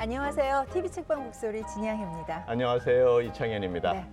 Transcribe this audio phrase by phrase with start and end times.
[0.00, 0.66] 안녕하세요.
[0.72, 2.44] TV 책방 목소리 진양입니다.
[2.46, 3.20] 안녕하세요.
[3.22, 3.92] 이창현입니다.
[3.92, 4.06] 네.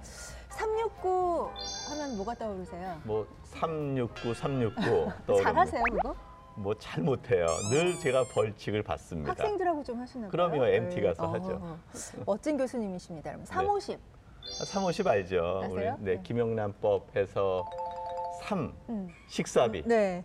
[0.50, 1.50] 369
[1.90, 2.98] 하면 뭐가 떠오르세요?
[3.04, 4.82] 뭐 369, 369
[5.28, 6.16] 떠오르는 잘하세요, 그거?
[6.58, 7.46] 뭐 잘 못해요.
[7.70, 9.32] 늘 제가 벌칙을 받습니다.
[9.32, 10.32] 학생들하고 좀 하시나 봐요.
[10.32, 11.60] 그럼요, MT 가서 어, 하죠.
[11.62, 11.78] 어.
[12.26, 13.32] 멋진 교수님이십니다.
[13.32, 14.00] 그럼 350.
[14.66, 15.62] 350 알죠?
[15.64, 15.72] 아세요?
[15.72, 16.22] 우리 네, 네.
[16.24, 17.64] 김영란법 해서
[18.44, 19.10] 3 음.
[19.28, 20.24] 식사비 네.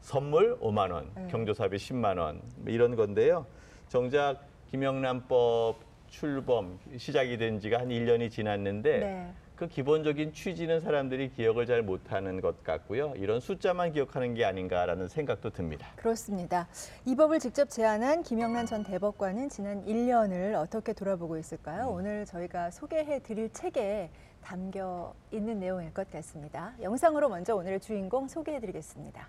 [0.00, 1.26] 선물 5만 원, 네.
[1.28, 3.46] 경조사비 10만 원뭐 이런 건데요.
[3.88, 4.38] 정작
[4.74, 5.76] 김영란법
[6.08, 9.32] 출범 시작이 된 지가 한 1년이 지났는데 네.
[9.54, 13.12] 그 기본적인 취지는 사람들이 기억을 잘 못하는 것 같고요.
[13.14, 15.86] 이런 숫자만 기억하는 게 아닌가라는 생각도 듭니다.
[15.94, 16.66] 그렇습니다.
[17.04, 21.84] 이 법을 직접 제안한 김영란 전 대법관은 지난 1년을 어떻게 돌아보고 있을까요?
[21.90, 21.94] 음.
[21.94, 24.10] 오늘 저희가 소개해 드릴 책에
[24.42, 26.74] 담겨 있는 내용일 것 같습니다.
[26.82, 29.28] 영상으로 먼저 오늘의 주인공 소개해 드리겠습니다.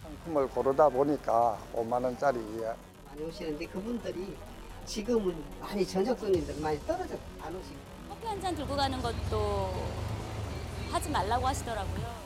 [0.00, 2.38] 상품을 고르다 보니까 5만 원짜리
[3.14, 4.36] 많이 오시는데 그분들이
[4.84, 7.76] 지금은 많이 전적 손님들 많이 떨어져 안 오시고
[8.08, 9.72] 커피 한 잔 들고 가는 것도
[10.90, 12.23] 하지 말라고 하시더라고요.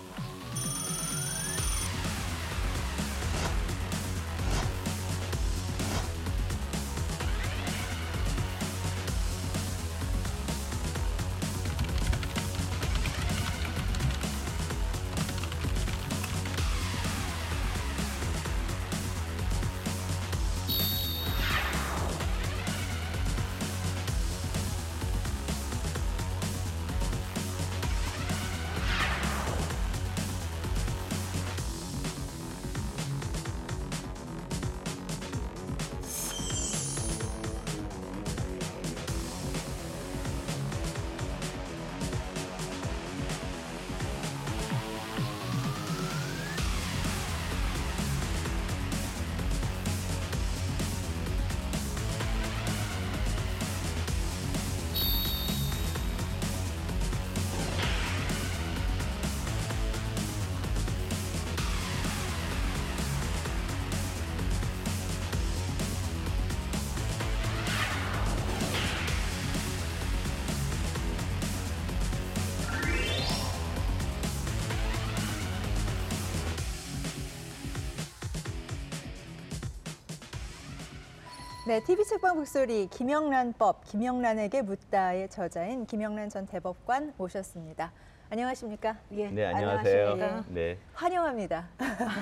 [81.69, 87.93] 네, TV 책방 북소리 김영란법 김영란에게 묻다의 저자인 김영란 전 대법관 모셨습니다.
[88.31, 88.97] 안녕하십니까?
[89.12, 89.29] 예.
[89.29, 90.12] 네, 안녕하세요.
[90.12, 90.45] 안녕하십니까?
[90.49, 90.78] 네.
[90.95, 91.69] 환영합니다.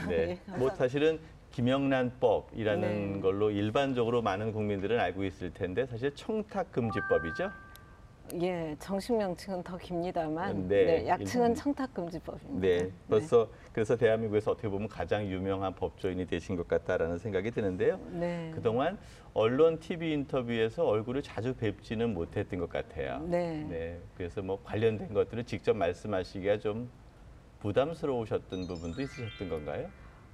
[0.09, 0.41] 네.
[0.59, 1.21] 뭐 사실은
[1.53, 3.21] 김영란법이라는 네.
[3.21, 7.49] 걸로 일반적으로 많은 국민들은 알고 있을 텐데 사실 청탁금지법이죠.
[8.43, 12.61] 예, 정식 명칭은 더 깁니다만 네, 네, 약칭은 청탁금지법입니다.
[12.61, 12.91] 네.
[13.09, 18.01] 벌써 그래서 대한민국에서 어떻게 보면 가장 유명한 법조인이 되신 것 같다라는 생각이 드는데요.
[18.11, 18.51] 네.
[18.55, 18.97] 그동안
[19.35, 23.21] 언론 TV 인터뷰에서 얼굴을 자주 뵙지는 못했던 것 같아요.
[23.29, 23.67] 네.
[23.69, 24.01] 네.
[24.17, 26.89] 그래서 뭐 관련된 것들을 직접 말씀하시기가 좀
[27.61, 29.89] 부담스러우셨던 부분도 있으셨던 건가요?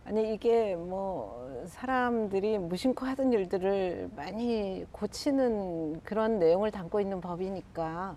[0.05, 8.17] 아니 이게 뭐 사람들이 무심코 하던 일들을 많이 고치는 그런 내용을 담고 있는 법이니까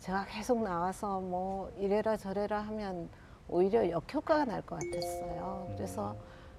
[0.00, 3.08] 제가 계속 나와서 뭐 이래라 저래라 하면
[3.48, 5.72] 오히려 역효과가 날 것 같았어요.
[5.76, 6.16] 그래서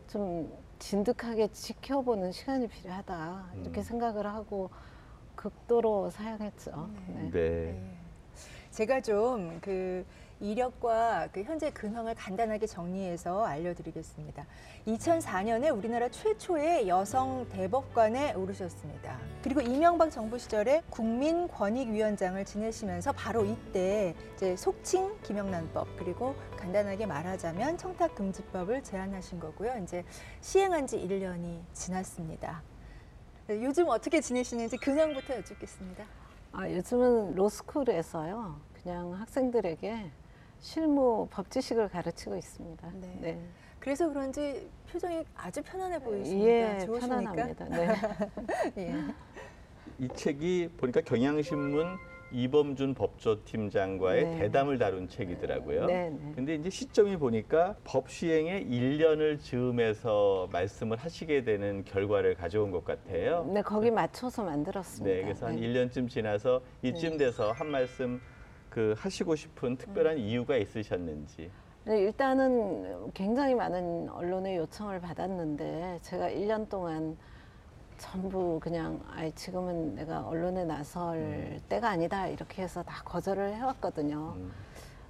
[0.07, 3.83] 좀 진득하게 지켜보는 시간이 필요하다 이렇게 음.
[3.83, 4.69] 생각을 하고
[5.35, 6.89] 극도로 사용했죠.
[7.07, 7.23] 네.
[7.23, 7.29] 네.
[7.31, 7.97] 네.
[8.71, 10.05] 제가 좀 그
[10.41, 14.45] 이력과 그 현재 근황을 간단하게 정리해서 알려드리겠습니다.
[14.85, 19.17] 2004년에 우리나라 최초의 여성 대법관에 오르셨습니다.
[19.41, 28.81] 그리고 이명박 정부 시절에 국민권익위원장을 지내시면서 바로 이때 이제 속칭 김영란법 그리고 간단하게 말하자면 청탁금지법을
[28.81, 29.79] 제안하신 거고요.
[29.83, 30.03] 이제
[30.41, 32.63] 시행한 지 1년이 지났습니다.
[33.45, 36.03] 네, 요즘 어떻게 지내시는지 근황부터 여쭙겠습니다.
[36.53, 38.59] 아, 요즘은 로스쿨에서요.
[38.81, 40.09] 그냥 학생들에게
[40.59, 42.91] 실무 법 지식을 가르치고 있습니다.
[42.95, 43.17] 네.
[43.21, 43.49] 네.
[43.79, 46.49] 그래서 그런지 표정이 아주 편안해 보이십니다.
[46.49, 47.07] 예, 좋으십니까?
[47.07, 47.65] 편안합니다.
[48.73, 48.75] 네.
[48.77, 48.95] 예.
[49.99, 54.37] 이 책이 보니까 경향신문 이범준 법조팀장과의 네.
[54.39, 55.85] 대담을 다룬 책이더라고요.
[55.85, 56.31] 네, 네.
[56.35, 63.49] 근데 이제 시점이 보니까 법 시행에 1년을 즈음해서 말씀을 하시게 되는 결과를 가져온 것 같아요.
[63.53, 65.15] 네, 거기 맞춰서 만들었습니다.
[65.15, 65.61] 네, 그래서 한 네.
[65.61, 67.17] 1년쯤 지나서 이쯤 네.
[67.25, 68.19] 돼서 한 말씀
[68.69, 71.49] 그 하시고 싶은 특별한 이유가 있으셨는지.
[71.85, 77.15] 네, 일단은 굉장히 많은 언론의 요청을 받았는데 제가 1년 동안
[77.97, 84.33] 전부 그냥 아이 지금은 내가 언론에 나설 때가 아니다 이렇게 해서 다 거절을 해왔거든요.
[84.35, 84.51] 음,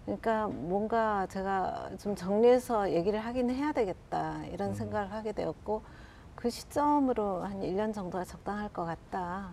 [0.05, 5.81] 그러니까 뭔가 제가 좀 정리해서 얘기를 하긴 해야 되겠다 이런 생각을 하게 되었고
[6.35, 9.51] 그 시점으로 한 1년 정도가 적당할 것 같다.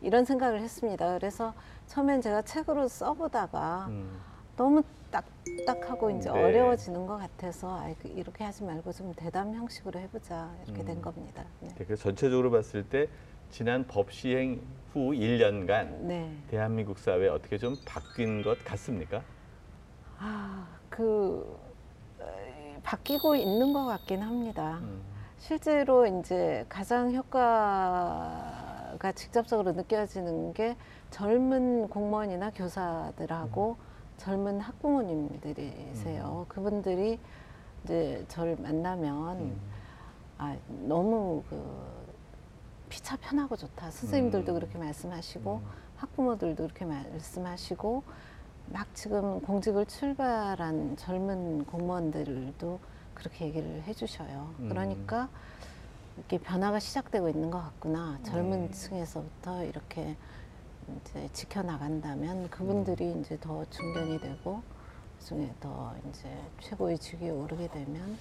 [0.00, 1.16] 이런 생각을 했습니다.
[1.18, 1.54] 그래서
[1.86, 4.20] 처음엔 제가 책으로 써보다가 음.
[4.56, 6.38] 너무 딱딱하고 이제 네.
[6.38, 11.02] 어려워지는 것 같아서 아, 이렇게 하지 말고 좀 대담 형식으로 해보자 이렇게 된 음.
[11.02, 11.44] 겁니다.
[11.60, 11.68] 네.
[11.76, 13.08] 그래서 전체적으로 봤을 때
[13.50, 14.60] 지난 법 시행
[14.92, 16.36] 후 1년간 네.
[16.48, 19.22] 대한민국 사회 어떻게 좀 바뀐 것 같습니까?
[20.18, 21.58] 아, 그
[22.20, 24.78] 어, 바뀌고 있는 것 같긴 합니다.
[24.82, 25.02] 음.
[25.38, 30.76] 실제로 이제 가장 효과가 직접적으로 느껴지는 게
[31.10, 33.76] 젊은 공무원이나 교사들하고
[34.16, 36.46] 젊은 학부모님들이세요.
[36.48, 37.18] 그분들이
[37.84, 39.60] 이제 저를 만나면 음.
[40.38, 42.04] 아, 너무 그
[42.88, 43.90] 피차 편하고 좋다.
[43.90, 44.54] 선생님들도 음.
[44.54, 45.66] 그렇게 말씀하시고 음.
[45.96, 48.02] 학부모들도 그렇게 말씀하시고
[48.72, 52.80] 막 지금 공직을 출발한 젊은 공무원들도
[53.14, 54.54] 그렇게 얘기를 해주셔요.
[54.60, 54.68] 음.
[54.68, 55.28] 그러니까
[56.16, 58.18] 이렇게 변화가 시작되고 있는 것 같구나.
[58.22, 58.70] 젊은 네.
[58.70, 60.16] 층에서부터 이렇게
[61.00, 63.20] 이제 지켜나간다면 그분들이 음.
[63.20, 64.62] 이제 더 중견이 되고
[65.18, 66.28] 나중에 더 이제
[66.60, 68.18] 최고의 직위에 오르게 되면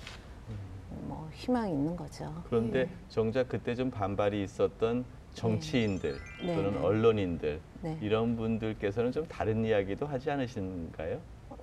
[1.07, 2.31] 뭐 희망이 있는 거죠.
[2.47, 2.89] 그런데 예.
[3.09, 6.15] 정작 그때 좀 반발이 있었던 정치인들
[6.45, 6.79] 네, 또는 네.
[6.79, 7.97] 언론인들 네.
[8.01, 11.19] 이런 분들께서는 좀 다른 이야기도 하지 않으신가요?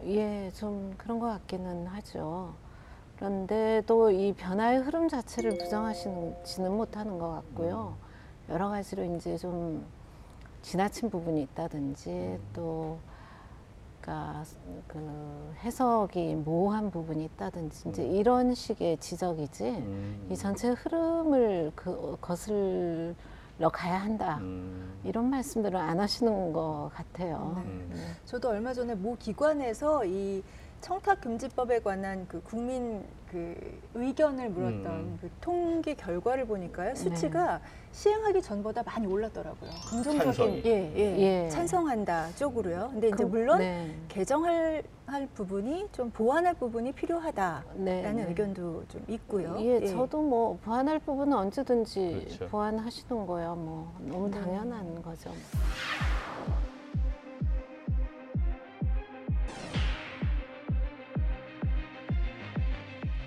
[0.07, 2.55] 예, 좀 그런 것 같기는 하죠.
[3.17, 7.97] 그런데 또 이 변화의 흐름 자체를 부정하시지는 못하는 것 같고요.
[8.49, 9.87] 여러 가지로 이제 좀
[10.63, 12.99] 지나친 부분이 있다든지 또
[14.01, 14.45] 그러니까
[14.87, 20.29] 그 해석이 모호한 부분이 있다든지 이제 이런 식의 지적이지 음.
[20.31, 24.99] 이 전체 흐름을 그 거슬러 가야 한다 음.
[25.05, 27.63] 이런 말씀들을 안 하시는 것 같아요.
[27.65, 27.91] 음.
[27.93, 28.01] 네.
[28.25, 30.43] 저도 얼마 전에 모 기관에서 이
[30.81, 33.55] 청탁 금지법에 관한 그 국민 그
[33.95, 35.19] 의견을 물었던 음.
[35.21, 37.61] 그 통계 결과를 보니까요 수치가
[37.93, 39.71] 시행하기 전보다 많이 올랐더라고요.
[39.89, 40.63] 긍정적인 찬성이.
[40.65, 41.49] 예, 예, 예.
[41.49, 42.89] 찬성한다 쪽으로요.
[42.93, 43.95] 근데 이제 그- 물론 네.
[44.09, 48.25] 개정할 할 부분이 좀 보완할 부분이 필요하다라는 네, 네.
[48.29, 49.57] 의견도 좀 있고요.
[49.59, 52.47] 예, 저도 뭐 보완할 부분은 언제든지 그렇죠.
[52.49, 54.41] 보완하시는 거야 뭐 너무 네.
[54.41, 55.31] 당연한 거죠.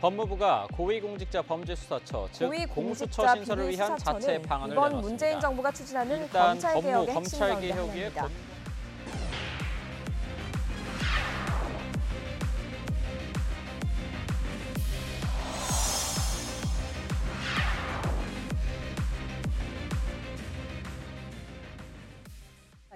[0.03, 5.09] 법무부가 고위공직자 범죄수사처 즉 공수처 신설을 위한 자체 방안을 이번 내놨습니다.
[5.09, 8.13] 문재인 정부가 추진하는 일단 검찰 법무 개혁의 핵심 검찰 개혁의.
[8.13, 8.31] 건-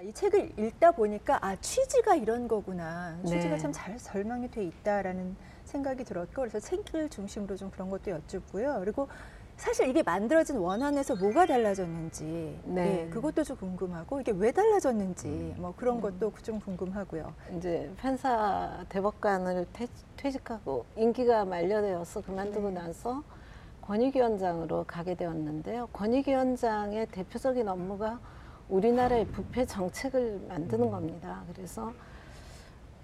[0.02, 3.58] 이 책을 읽다 보니까 아 취지가 이런 거구나 취지가 네.
[3.58, 5.36] 참잘 설명이 돼 있다라는
[5.68, 9.08] 생각이 들었고 그래서 책을 중심으로 좀 그런 것도 여쭙고요 그리고
[9.56, 13.06] 사실 이게 만들어진 원안에서 뭐가 달라졌는지 네.
[13.06, 15.54] 예, 그것도 좀 궁금하고 이게 왜 달라졌는지 음.
[15.58, 19.86] 뭐 그런 것도 좀 궁금하고요 이제 판사 대법관을 퇴,
[20.16, 22.80] 퇴직하고 임기가 만료되어서 그만두고 네.
[22.80, 23.22] 나서
[23.88, 25.88] 권익위원장으로 가게 되었는데요.
[25.94, 28.20] 권익위원장의 대표적인 업무가
[28.68, 31.42] 우리나라의 부패 정책을 만드는 겁니다.
[31.54, 31.94] 그래서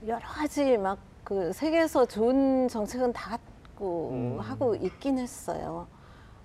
[0.07, 4.39] 여러 가지 막 그 세계에서 좋은 정책은 다 갖고 음.
[4.41, 5.87] 하고 있긴 했어요.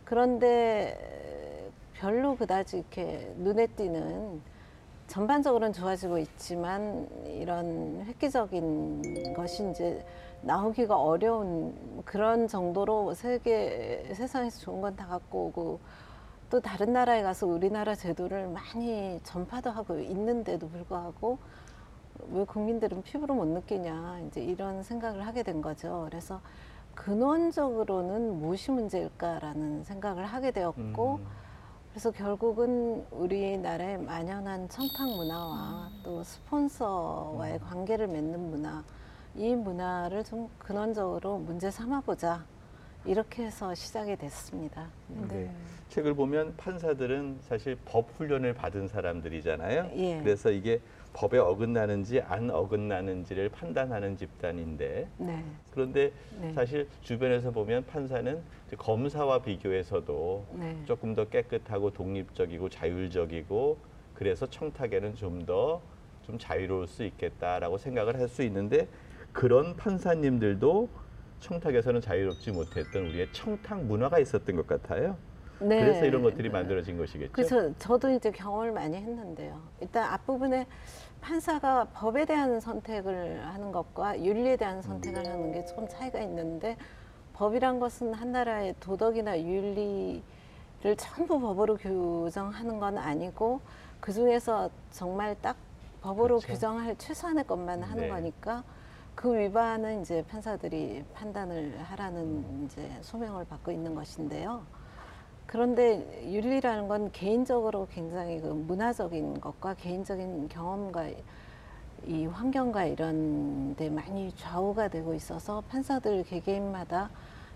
[0.06, 4.42] 그런데 별로 그다지 이렇게 눈에 띄는
[5.08, 10.06] 전반적으로는 좋아지고 있지만 이런 획기적인 것이 이제
[10.42, 15.80] 나오기가 어려운 그런 정도로 세계 세상에서 좋은 건 다 갖고 오고
[16.50, 21.38] 또 다른 나라에 가서 우리나라 제도를 많이 전파도 하고 있는데도 불구하고
[22.32, 26.06] 왜 국민들은 피부로 못 느끼냐 이제 이런 생각을 하게 된 거죠.
[26.10, 26.42] 그래서
[26.96, 31.26] 근원적으로는 무엇이 문제일까라는 생각을 하게 되었고 음.
[31.92, 38.84] 그래서 결국은 우리나라의 만연한 청탁 문화와 또 스폰서와의 관계를 맺는 문화,
[39.36, 42.44] 이 문화를 좀 근원적으로 문제 삼아보자.
[43.06, 44.88] 이렇게 해서 시작이 됐습니다.
[45.08, 45.50] 네.
[45.88, 49.90] 책을 보면 판사들은 사실 법 훈련을 받은 사람들이잖아요.
[49.96, 50.20] 예.
[50.22, 50.82] 그래서 이게
[51.14, 55.44] 법에 어긋나는지 안 어긋나는지를 판단하는 집단인데 네.
[55.72, 56.54] 그런데 네.
[56.54, 58.42] 사실 주변에서 보면 판사는
[58.78, 60.78] 검사와 비교해서도 네.
[60.86, 63.78] 조금 더 깨끗하고 독립적이고 자율적이고
[64.14, 68.88] 그래서 청탁에는 좀 더좀 자유로울 수 있겠다라고 생각을 할 수 있는데
[69.32, 70.90] 그런 판사님들도
[71.40, 75.18] 청탁에서는 자유롭지 못했던 우리의 청탁 문화가 있었던 것 같아요.
[75.62, 75.82] 네.
[75.82, 77.32] 그래서 이런 것들이 만들어진 것이겠죠.
[77.32, 79.60] 그래서 저도 이제 경험을 많이 했는데요.
[79.82, 80.66] 일단 앞부분에
[81.22, 85.32] 판사가 법에 대한 선택을 하는 것과 윤리에 대한 선택을 음.
[85.32, 86.78] 하는 게 조금 차이가 있는데
[87.34, 90.22] 법이란 것은 한 나라의 도덕이나 윤리에
[90.98, 93.60] 전부 법으로 규정하는 건 아니고
[94.00, 95.58] 그 중에서 정말 딱
[96.02, 96.48] 법으로 그렇죠.
[96.48, 98.10] 규정할 최소한의 것만 하는 네.
[98.10, 98.64] 거니까
[99.16, 104.64] 그 위반은 이제 판사들이 판단을 하라는 이제 소명을 받고 있는 것인데요.
[105.52, 111.08] 그런데 윤리라는 건 개인적으로 굉장히 그 문화적인 것과 개인적인 경험과
[112.06, 117.10] 이 환경과 이런 데 많이 좌우가 되고 있어서 판사들 개개인마다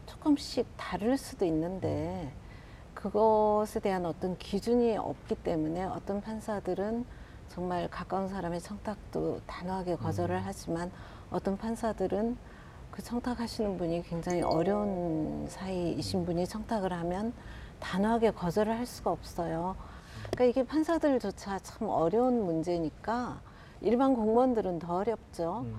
[0.07, 2.33] 조금씩 다를 수도 있는데
[2.95, 7.05] 그것에 대한 어떤 기준이 없기 때문에 어떤 판사들은
[7.47, 10.91] 정말 가까운 사람의 청탁도 단호하게 거절을 하지만
[11.29, 12.37] 어떤 판사들은
[12.89, 17.33] 그 청탁하시는 분이 굉장히 어려운 사이이신 분이 청탁을 하면
[17.79, 19.75] 단호하게 거절을 할 수가 없어요.
[20.31, 23.39] 그러니까 이게 판사들조차 참 어려운 문제니까
[23.81, 25.65] 일반 공무원들은 더 어렵죠.
[25.65, 25.75] 음.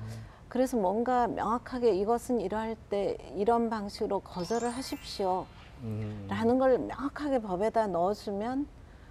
[0.49, 5.47] 그래서 뭔가 명확하게 이것은 이러할 때 이런 방식으로 거절을 하십시오.
[5.83, 6.27] 음.
[6.29, 8.67] 라는 걸 명확하게 법에다 넣어주면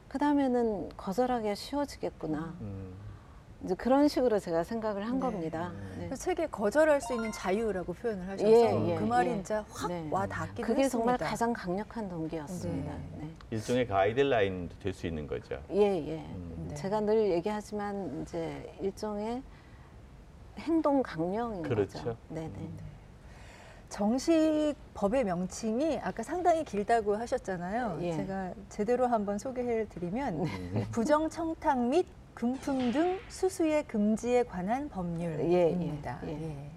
[0.08, 2.54] 그 다음에는 거절하기가 쉬워지겠구나.
[3.63, 3.65] 음.
[3.65, 5.20] 이제 그런 식으로 제가 생각을 한 네.
[5.20, 5.72] 겁니다.
[5.98, 6.10] 네.
[6.10, 9.34] 그 책에 거절할 수 있는 자유라고 표현을 하셔서 예, 예, 그 말이 예.
[9.36, 10.08] 진짜 확 네.
[10.12, 10.89] 와 닿기도 그게 했습니다.
[10.89, 12.91] 정말 가장 강력한 동기였습니다.
[12.93, 13.17] 네.
[13.20, 13.29] 네.
[13.51, 15.62] 일종의 가이드라인 도 될 수 있는 거죠.
[15.72, 16.17] 예, 예.
[16.36, 16.65] 음.
[16.70, 16.75] 네.
[16.75, 19.41] 제가 늘 얘기하지만 이제 일종의
[20.60, 21.98] 행동 강령인 그렇죠.
[22.00, 22.17] 거죠.
[22.29, 22.70] 네, 네.
[23.89, 28.00] 정식 법의 명칭이 아까 상당히 길다고 하셨잖아요.
[28.01, 28.13] 예.
[28.13, 30.86] 제가 제대로 한번 소개해 드리면 음.
[30.91, 36.20] 부정 청탁 및 금품 등 수수의 금지에 관한 법률입니다.
[36.25, 36.72] 예, 예, 예.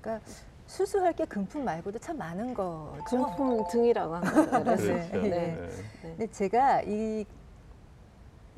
[0.00, 0.26] 그러니까
[0.66, 3.02] 수수할 게 금품 말고도 참 많은 거죠.
[3.08, 4.64] 금품 등이라고 한 거죠.
[4.64, 5.20] 그래서 그렇죠.
[5.22, 5.28] 네.
[5.28, 5.68] 네.
[6.02, 7.24] 근데 제가 이,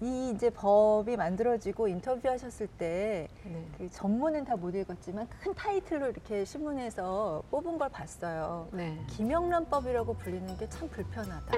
[0.01, 3.65] 이 이제 법이 만들어지고 인터뷰하셨을 때 네.
[3.79, 8.69] 그 전문은 다 못 읽었지만 큰 타이틀로 이렇게 신문에서 뽑은 걸 봤어요.
[8.73, 8.99] 네.
[9.11, 11.53] 김영란법이라고 불리는 게 참 불편하다.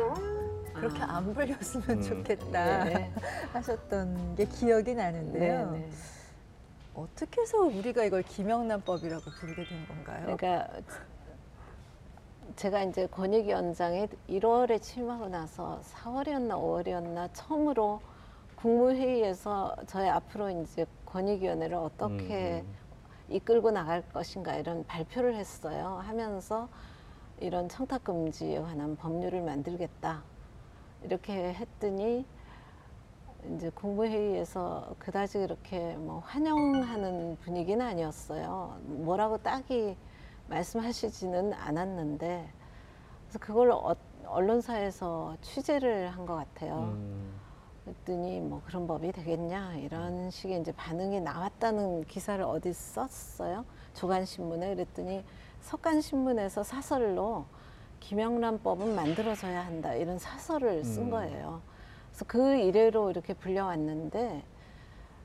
[0.75, 1.17] 그렇게 아.
[1.17, 2.03] 안 불렸으면 음.
[2.03, 3.13] 좋겠다 네.
[3.55, 5.71] 하셨던 게 기억이 나는데요.
[5.73, 5.91] 네, 네.
[6.95, 10.37] 어떻게 해서 우리가 이걸 김영란법이라고 부르게 된 건가요?
[10.37, 10.69] 그러니까
[12.57, 18.01] 제가 이제 권익위원장에 1월에 취임하고 나서 4월이었나 5월이었나 처음으로
[18.57, 22.75] 국무회의에서 저희 앞으로 이제 권익위원회를 어떻게 음.
[23.29, 26.01] 이끌고 나갈 것인가 이런 발표를 했어요.
[26.05, 26.69] 하면서
[27.39, 30.23] 이런 청탁 금지에 관한 법률을 만들겠다.
[31.03, 32.25] 이렇게 했더니
[33.55, 38.79] 이제 국무회의에서 그다지 그렇게 뭐 환영하는 분위기는 아니었어요.
[38.85, 39.97] 뭐라고 딱히
[40.49, 42.49] 말씀하시지는 않았는데
[43.27, 43.95] 그래서 그걸 어-
[44.27, 46.95] 언론사에서 취재를 한 것 같아요.
[46.97, 47.33] 음.
[47.87, 53.65] 그랬더니 뭐 그런 법이 되겠냐 이런 식의 이제 반응이 나왔다는 기사를 어디 썼어요
[53.95, 55.25] 조간 신문에 그랬더니
[55.61, 57.47] 석간 신문에서 사설로
[58.01, 61.11] 김영란법은 만들어져야 한다 이런 사설을 쓴 음.
[61.11, 61.63] 거예요.
[62.11, 64.45] 그래서 그 이래로 이렇게 불려왔는데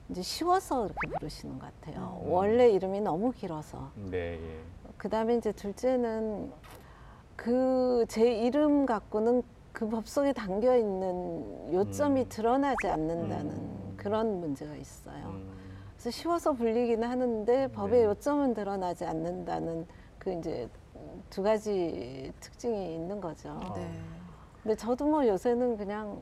[0.10, 2.22] 이제 쉬워서 이렇게 부르시는 것 같아요.
[2.24, 2.32] 음.
[2.32, 3.92] 원래 이름이 너무 길어서.
[3.96, 4.40] 네.
[4.42, 4.60] 예.
[4.98, 6.52] 그 다음에 이제 둘째는
[7.36, 12.26] 그 제 이름 갖고는 그 법 속에 담겨 있는 요점이 음.
[12.30, 13.94] 드러나지 않는다는 음.
[13.98, 15.28] 그런 문제가 있어요.
[15.28, 15.52] 음.
[15.94, 18.06] 그래서 쉬워서 불리기는 하는데 법의 네.
[18.06, 19.86] 요점은 드러나지 않는다는
[20.18, 20.68] 그 이제
[21.30, 23.60] 두 가지 특징이 있는 거죠.
[23.76, 23.90] 네.
[24.62, 26.22] 근데 저도 뭐 요새는 그냥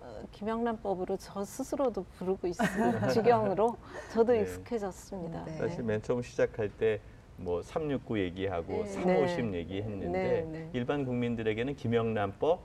[0.00, 2.64] 어, 김영란법으로 저 스스로도 부르고 있을
[3.10, 3.76] 지경으로
[4.12, 4.42] 저도 네.
[4.42, 5.44] 익숙해졌습니다.
[5.44, 5.52] 네.
[5.52, 7.00] 사실 맨 처음 시작할 때
[7.40, 8.86] 뭐 369 얘기하고 네.
[8.86, 9.58] 350 네.
[9.58, 10.70] 얘기했는데 네, 네.
[10.72, 12.60] 일반 국민들에게는 김영란법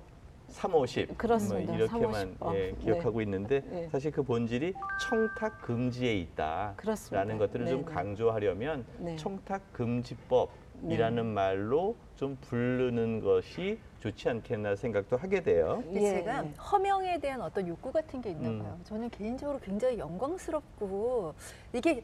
[0.50, 1.72] 350 그렇습니다.
[1.72, 2.56] 뭐 이렇게만 350 법.
[2.56, 3.90] 예, 기억하고 있는데 네.
[3.92, 7.38] 사실 그 본질이 청탁 금지에 있다라는 그렇습니다.
[7.38, 7.94] 것들을 좀 네, 네.
[7.94, 9.16] 강조하려면 네.
[9.16, 15.84] 청탁 금지법이라는 말로 좀 부르는 것이 좋지 않겠나 생각도 하게 돼요.
[15.92, 16.50] 예, 제가 예.
[16.52, 18.60] 허명에 대한 어떤 욕구 같은 게 있나 음.
[18.60, 18.80] 봐요.
[18.84, 21.34] 저는 개인적으로 굉장히 영광스럽고
[21.74, 22.04] 이게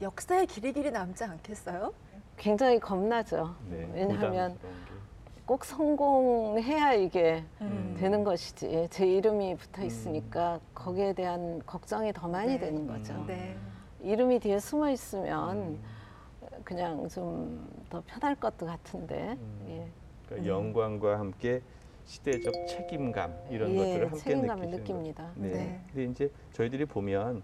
[0.00, 1.92] 역사에 길이 길이 남지 않겠어요?
[2.36, 3.54] 굉장히 겁나죠.
[3.68, 4.91] 네, 왜냐하면 부담스러운 게.
[5.46, 7.96] 꼭 성공해야 이게 음.
[7.98, 8.88] 되는 것이지.
[8.90, 12.58] 제 이름이 붙어 있으니까 거기에 대한 걱정이 더 많이 네.
[12.58, 13.12] 되는 거죠.
[13.14, 13.26] 음.
[13.26, 13.56] 네.
[14.00, 15.82] 이름이 뒤에 숨어 있으면 음.
[16.64, 19.36] 그냥 좀 더 편할 것도 같은데.
[19.38, 19.66] 음.
[19.68, 19.86] 예.
[20.26, 21.60] 그러니까 영광과 함께
[22.06, 25.26] 시대적 책임감 이런 예, 것들을 함께 책임감을 느낍니다.
[25.28, 25.40] 거죠.
[25.40, 25.48] 네.
[25.52, 25.80] 네.
[25.88, 27.42] 근데 이제 저희들이 보면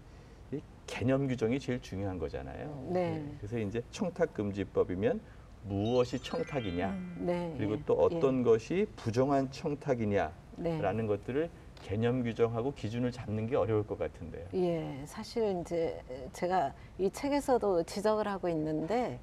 [0.51, 2.87] 이 개념 규정이 제일 중요한 거잖아요.
[2.89, 3.23] 네.
[3.37, 5.21] 그래서 이제 청탁 금지법이면
[5.69, 7.17] 무엇이 청탁이냐, 음.
[7.19, 7.53] 네.
[7.57, 7.83] 그리고 예.
[7.85, 11.07] 또 어떤 것이 부정한 청탁이냐라는 네.
[11.07, 11.49] 것들을
[11.83, 14.47] 개념 규정하고 기준을 잡는 게 어려울 것 같은데요.
[14.55, 16.01] 예, 사실 이제
[16.33, 19.19] 제가 이 책에서도 지적을 하고 있는데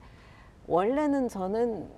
[0.67, 1.89] 원래는 저는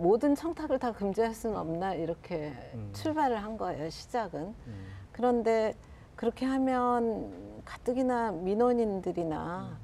[0.00, 2.90] 모든 청탁을 다 금지할 수는 없나 이렇게 음.
[2.92, 3.88] 출발을 한 거예요.
[3.88, 4.54] 시작은.
[4.66, 4.86] 음.
[5.12, 5.74] 그런데
[6.16, 9.83] 그렇게 하면 가뜩이나 민원인들이나 음.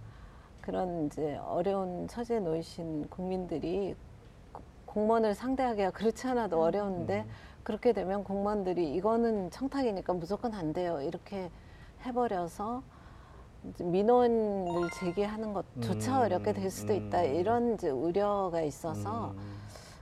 [0.60, 3.94] 그런 이제 어려운 처지에 놓이신 국민들이
[4.52, 7.30] 고- 공무원을 상대하기가 그렇지 않아도 어려운데 음.
[7.62, 11.50] 그렇게 되면 공무원들이 이거는 청탁이니까 무조건 안 돼요 이렇게
[12.04, 12.82] 해버려서
[13.68, 17.34] 이제 민원을 제기하는 것조차 음, 어렵게 될 수도 있다 음.
[17.34, 19.60] 이런 이제 우려가 있어서 음.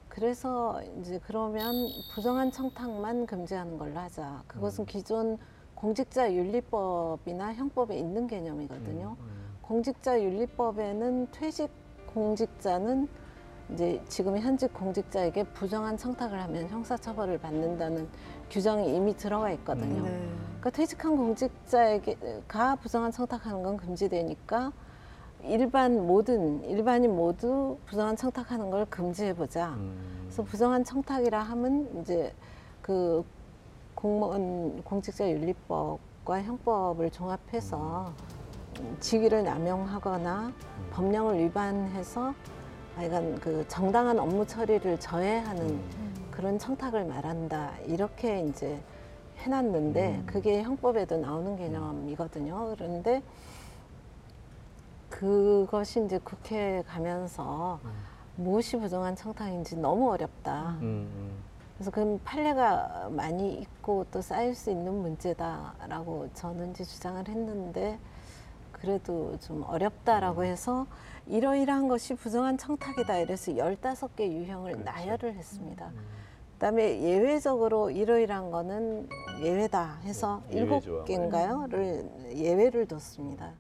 [0.08, 1.74] 그래서 이제 그러면
[2.12, 4.42] 부정한 청탁만 금지하는 걸로 하자.
[4.48, 4.86] 그것은 음.
[4.86, 5.38] 기존
[5.76, 9.16] 공직자 윤리법이나 형법에 있는 개념이거든요.
[9.68, 9.75] 음.
[9.78, 11.70] 공직자 윤리법에는 퇴직
[12.14, 13.08] 공직자는
[13.72, 18.08] 이제 지금 현직 공직자에게 부정한 청탁을 하면 형사처벌을 받는다는
[18.50, 20.04] 규정이 이미 들어가 있거든요.
[20.04, 20.28] 네.
[20.58, 24.72] 그러니까 퇴직한 공직자에게가 부정한 청탁하는 건 금지되니까
[25.44, 29.75] 일반 모든 일반인 모두 부정한 청탁하는 걸 금지해 보자.
[29.75, 30.22] 음.
[30.22, 32.34] 그래서 부정한 청탁이라 하면 이제
[32.80, 33.22] 그
[33.94, 38.14] 공무원 공직자 윤리법과 형법을 종합해서
[39.00, 40.52] 직위를 남용하거나
[40.92, 42.35] 법령을 위반해서
[42.97, 46.28] 하여간 그 정당한 업무 처리를 저해하는 음.
[46.30, 48.80] 그런 청탁을 말한다 이렇게 이제
[49.38, 50.26] 해놨는데 음.
[50.26, 52.75] 그게 형법에도 나오는 개념이거든요.
[52.76, 53.23] 그런데
[55.11, 57.80] 그것이 이제 국회에 가면서
[58.37, 60.76] 무엇이 부정한 청탁인지 너무 어렵다.
[60.80, 60.82] 음.
[60.82, 61.49] 음.
[61.76, 67.99] 그래서 그 판례가 많이 있고 또 쌓일 수 있는 문제다라고 저는 이제 주장을 했는데
[68.80, 70.87] 그래도 좀 어렵다라고 해서
[71.26, 74.90] 이러이러한 것이 부정한 청탁이다 이래서 열다섯 개 유형을 그렇죠.
[74.90, 75.87] 나열을 했습니다.
[75.88, 76.18] 음.
[76.54, 79.08] 그다음에 예외적으로 이러이러한 거는
[79.42, 81.04] 예외다 해서 네, 예외 일곱.
[81.04, 83.52] 개인가요?를 예외를 뒀습니다.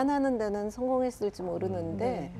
[0.00, 2.34] 제한하는 데는 성공했을지 모르는데 네.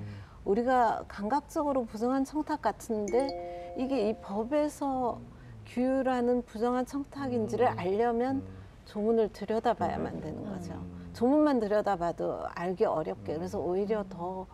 [0.44, 5.20] 우리가 감각적으로 부정한 청탁 같은데 이게 이 법에서
[5.66, 7.78] 규율하는 부정한 청탁인지를 음.
[7.78, 8.48] 알려면 음.
[8.86, 10.72] 조문을 들여다봐야만 되는 거죠.
[10.72, 11.10] 음.
[11.12, 14.46] 조문만 들여다봐도 알기 어렵게 그래서 오히려 더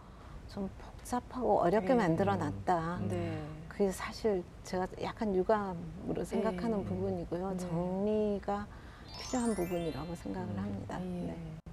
[0.49, 1.95] 좀 복잡하고 어렵게 네.
[1.95, 2.99] 만들어 놨다.
[2.99, 3.09] 음.
[3.09, 3.43] 네.
[3.69, 6.85] 그게 사실 제가 약간 유감으로 생각하는 네.
[6.85, 7.51] 부분이고요.
[7.51, 7.57] 네.
[7.59, 8.67] 정리가
[9.21, 10.59] 필요한 부분이라고 생각을 음.
[10.59, 11.01] 합니다.
[11.01, 11.05] 예.
[11.05, 11.66] 네.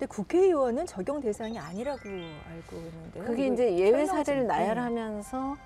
[0.00, 3.24] 근데 국회의원은 적용 대상이 아니라고 알고 있는데요.
[3.24, 4.48] 그게 이제 예외 사례를 네.
[4.48, 5.58] 나열하면서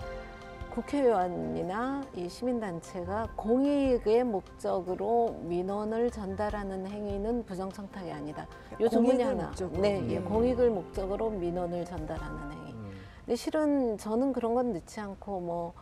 [0.72, 8.48] 국회의원이나 이 시민단체가 공익의 목적으로 민원을 전달하는 행위는 부정청탁이 아니다.
[8.80, 9.46] 요 조문이 공익을 하나.
[9.46, 9.80] 목적으로.
[9.80, 10.24] 네, 예, 음.
[10.24, 12.72] 공익을 목적으로 민원을 전달하는 행위.
[12.72, 12.90] 음.
[13.24, 15.74] 근데 실은 저는 그런 건 넣지 않고 뭐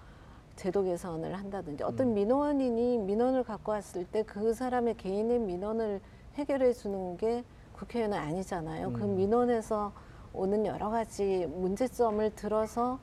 [0.56, 2.14] 제도 개선을 한다든지 어떤 음.
[2.14, 6.02] 민원인이 민원을 갖고 왔을 때 그 사람의 개인의 민원을
[6.34, 7.44] 해결해 주는 게
[7.82, 8.92] 국회의원은 아니잖아요.
[8.92, 9.16] 그 음.
[9.16, 9.92] 민원에서
[10.32, 12.98] 오는 여러 가지 문제점을 들어서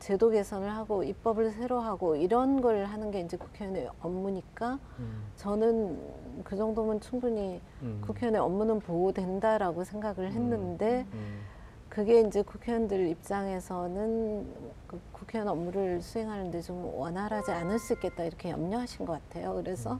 [0.00, 5.22] 제도 개선을 하고 입법을 새로 하고 이런 걸 하는 게 이제 국회의원의 업무니까 음.
[5.36, 8.00] 저는 그 정도면 충분히 음.
[8.04, 11.40] 국회의원의 업무는 보호된다라고 생각을 했는데 음.
[11.88, 14.46] 그게 이제 국회의원들 입장에서는
[14.86, 19.54] 그 국회의원 업무를 수행하는데 좀 원활하지 않을 수 있겠다 이렇게 염려하신 것 같아요.
[19.54, 19.98] 그래서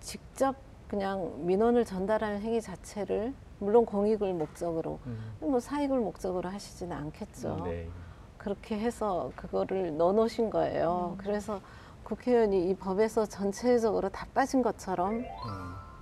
[0.00, 0.56] 직접
[0.94, 5.18] 그냥 민원을 전달하는 행위 자체를 물론 공익을 목적으로 음.
[5.40, 7.62] 뭐 사익을 목적으로 하시지는 않겠죠.
[7.64, 7.88] 네.
[8.38, 11.16] 그렇게 해서 그거를 넣어놓으신 거예요.
[11.18, 11.60] 그래서
[12.04, 15.24] 국회의원이 이 법에서 전체적으로 다 빠진 것처럼 음.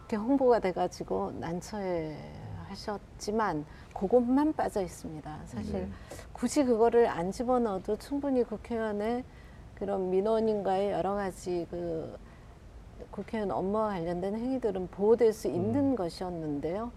[0.00, 2.14] 이렇게 홍보가 돼가지고 난처해
[2.68, 5.38] 하셨지만 그것만 빠져 있습니다.
[5.46, 5.88] 사실 네.
[6.35, 9.24] 굳이 그거를 안 집어넣어도 충분히 국회의원의
[9.74, 12.14] 그런 민원인과의 여러 가지 그
[13.12, 16.90] 국회의원 업무와 관련된 행위들은 보호될 수 있는 것이었는데요.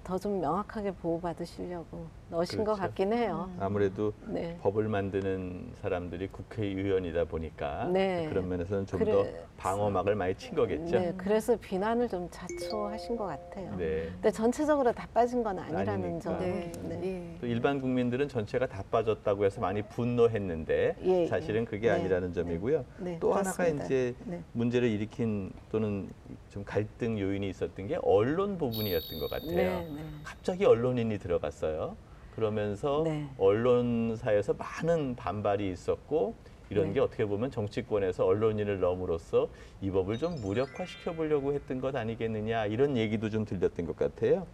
[0.00, 0.04] 음.
[0.04, 2.82] 더좀 명확하게 보호받으시려고 넣으신 것 그렇죠.
[2.82, 3.50] 같긴 해요.
[3.58, 4.56] 아무래도 네.
[4.62, 8.26] 법을 만드는 사람들이 국회의원이다 보니까 네.
[8.28, 10.98] 그런 면에서는 좀 그래- 더 방어막을 많이 친 거겠죠.
[10.98, 13.74] 네, 그래서 비난을 좀 자초하신 것 같아요.
[13.76, 14.08] 네.
[14.12, 16.20] 근데 전체적으로 다 빠진 건 아니라는 아니니까.
[16.20, 16.38] 점.
[16.38, 16.72] 네.
[16.82, 17.00] 네.
[17.34, 17.38] 예.
[17.40, 21.94] 또 일반 국민들은 전체가 다 빠졌다고 해서 많이 분노했는데 예, 사실은 그게 네.
[21.94, 22.84] 아니라는 점이고요.
[23.00, 23.84] 네, 또 하나가 그렇습니다.
[23.86, 24.40] 이제 네.
[24.52, 26.08] 문제를 일으킨 또는
[26.50, 29.54] 좀 갈등 요인이 있었던 게 언론 부분이었던 것 같아요.
[29.54, 30.04] 네, 네.
[30.24, 31.96] 갑자기 언론인이 들어갔어요.
[32.34, 33.28] 그러면서 네.
[33.38, 36.34] 언론사에서 많은 반발이 있었고
[36.68, 36.94] 이런 네.
[36.94, 39.48] 게 어떻게 보면 정치권에서 언론인을 넣음으로써
[39.80, 44.46] 이 법을 좀 무력화시켜 보려고 했던 것 아니겠느냐 이런 얘기도 좀 들렸던 것 같아요.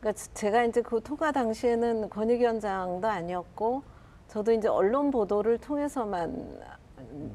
[0.00, 3.82] 그러니까 제가 이제 그 통과 당시에는 권익위원장도 아니었고
[4.28, 6.60] 저도 이제 언론 보도를 통해서만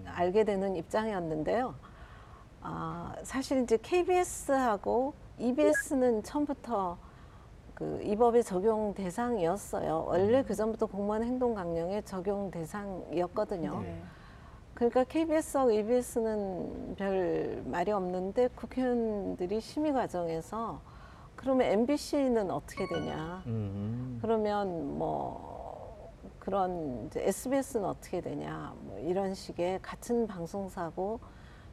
[0.05, 1.75] 알게 되는 입장이었는데요.
[2.63, 6.97] 아, 사실 이제 KBS하고 EBS는 처음부터
[7.73, 10.05] 그이 법의 적용 대상이었어요.
[10.07, 13.81] 원래 그 전부터 공무원 행동 강령의 적용 대상이었거든요.
[13.81, 14.01] 네.
[14.73, 20.81] 그러니까 KBS하고 EBS는 별 말이 없는데 국회의원들이 심의 과정에서
[21.35, 23.43] 그러면 MBC는 어떻게 되냐?
[23.47, 24.19] 음.
[24.21, 28.73] 그러면 뭐 그런 SBS는 어떻게 되냐?
[28.81, 31.19] 뭐 이런 식의 같은 방송사고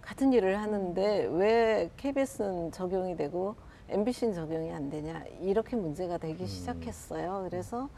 [0.03, 3.55] 같은 일을 하는데 왜 KBS는 적용이 되고
[3.89, 5.25] MBC는 적용이 안 되냐?
[5.41, 7.47] 이렇게 문제가 되기 시작했어요.
[7.49, 7.89] 그래서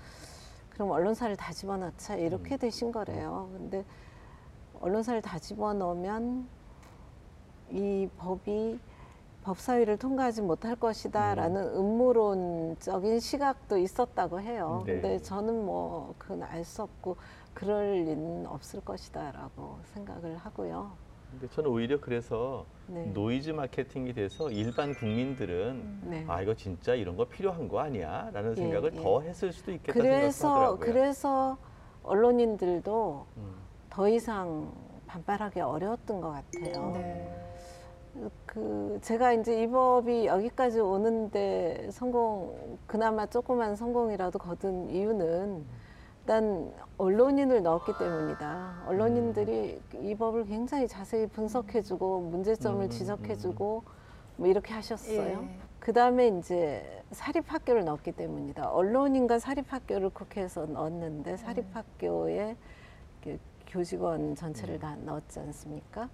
[0.71, 3.51] 그럼 언론사를 다 집어넣자 이렇게 되신 거래요.
[3.53, 3.85] 근데
[4.81, 6.49] 언론사를 다 집어넣으면
[7.71, 8.81] 이 법이
[9.45, 14.83] 법사위를 통과하지 못할 것이다라는 음모론적인 시각도 있었다고 해요.
[14.87, 14.95] 네.
[14.95, 17.17] 근데 저는 뭐 그건 알 수 없고
[17.53, 20.93] 그럴 리는 없을 것이다라고 생각을 하고요.
[21.33, 23.07] 근데 저는 오히려 그래서 네.
[23.07, 26.25] 노이즈 마케팅이 돼서 일반 국민들은 네.
[26.29, 29.01] 아 이거 진짜 이런 거 필요한 거 아니야?라는 예, 생각을 예.
[29.01, 30.77] 더 했을 수도 있겠다 그래서.
[30.79, 31.57] 그래서
[32.03, 33.55] 언론인들도 음.
[33.89, 34.73] 더 이상
[35.07, 36.93] 반발하기 어려웠던 것 같아요.
[36.93, 37.39] 네.
[38.45, 45.65] 그 제가 이제 이 법이 여기까지 오는데 성공 그나마 조그만 성공이라도 거둔 이유는
[46.23, 48.85] 일단 언론인을 넣었기 때문이다.
[48.87, 53.83] 언론인들이 이 법을 굉장히 자세히 분석해주고 문제점을 음, 지적해주고
[54.37, 55.43] 뭐 이렇게 하셨어요.
[55.43, 55.59] 예.
[55.81, 58.71] 그 다음에 이제 사립학교를 넣었기 때문이다.
[58.71, 62.57] 언론인과 사립학교를 국회에서 넣었는데 사립학교에
[63.25, 66.09] 그 교직원 전체를 다 넣었지 않습니까?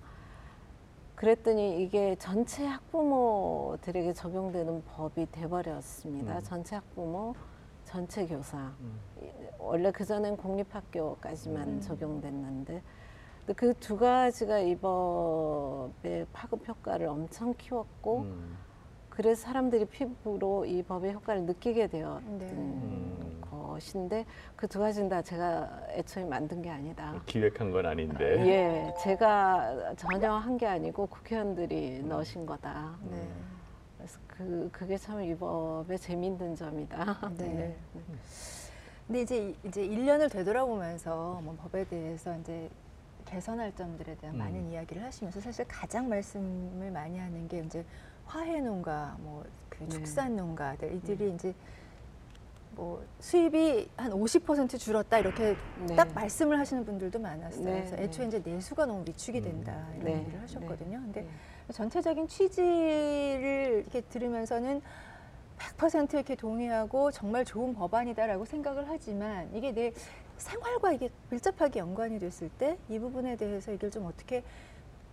[1.16, 6.38] 그랬더니 이게 전체 학부모들에게 적용되는 법이 돼버렸습니다.
[6.38, 6.42] 음.
[6.44, 7.34] 전체 학부모,
[7.84, 8.72] 전체 교사.
[8.80, 8.98] 음.
[9.58, 11.80] 원래 그전엔 공립학교까지만 음.
[11.80, 12.82] 적용됐는데
[13.56, 18.56] 그 두 가지가 이 법의 파급 효과를 엄청 키웠고 음.
[19.08, 22.46] 그래서 사람들이 피부로 이 법의 효과를 느끼게 되었던 네.
[22.52, 23.40] 음.
[23.50, 27.20] 것인데 그 두 가지는 다 제가 애초에 만든 게 아니다.
[27.26, 28.46] 기획한 건 아닌데.
[28.46, 32.08] 예, 제가 전혀 한 게 아니고 국회의원들이 음.
[32.08, 32.96] 넣으신 거다.
[33.10, 33.28] 네.
[33.96, 37.30] 그래서 그 그게 참 이 법의 재미있는 점이다.
[37.38, 37.76] 네.
[39.08, 42.68] 근데 이제 이제 1년을 되돌아보면서 뭐 법에 대해서 이제
[43.24, 44.38] 개선할 점들에 대한 음.
[44.38, 47.84] 많은 이야기를 하시면서 사실 가장 말씀을 많이 하는 게 이제
[48.26, 49.88] 화훼 농가, 뭐그 네.
[49.88, 51.54] 축산 농가들 이들이 이제
[52.72, 55.96] 뭐 수입이 한 50% 줄었다 이렇게 네.
[55.96, 57.64] 딱 말씀을 하시는 분들도 많았어요.
[57.64, 58.38] 네, 그래서 애초에 네.
[58.38, 61.00] 이제 내수가 너무 위축이 된다 이런 네, 얘기를 하셨거든요.
[61.00, 61.28] 근데 네.
[61.72, 64.82] 전체적인 취지를 이렇게 들으면서는
[65.58, 69.92] 100% 이렇게 동의하고 정말 좋은 법안이다라고 생각을 하지만 이게 내
[70.36, 74.42] 생활과 이게 밀접하게 연관이 됐을 때 이 부분에 대해서 이걸 좀 어떻게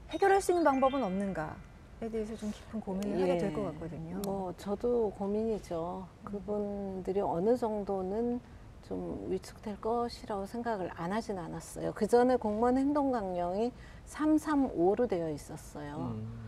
[0.10, 3.72] 해결할 수 있는 방법은 없는가에 대해서 좀 깊은 고민을 하게 될것 예.
[3.72, 4.22] 같거든요.
[4.26, 6.08] 뭐 저도 고민이죠.
[6.24, 8.40] 그분들이 어느 정도는
[8.88, 11.92] 좀 위축될 것이라고 생각을 안 하진 않았어요.
[11.96, 13.72] 그 전에 공무원 행동 강령이
[14.08, 16.14] 335로 되어 있었어요.
[16.16, 16.45] 음.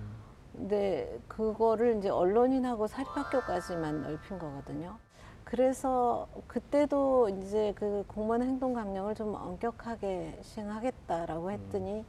[0.58, 4.98] 근데 그거를 이제 언론인하고 사립학교까지만 넓힌 거거든요.
[5.44, 12.04] 그래서 그때도 이제 그 공무원 행동 강령을 좀 엄격하게 시행하겠다라고 했더니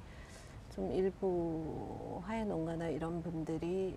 [0.70, 3.96] 좀 일부 화해 농가나 이런 분들이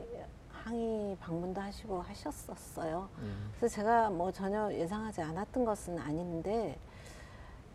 [0.50, 3.10] 항의 방문도 하시고 하셨었어요.
[3.20, 3.52] 음.
[3.58, 6.78] 그래서 제가 뭐 전혀 예상하지 않았던 것은 아닌데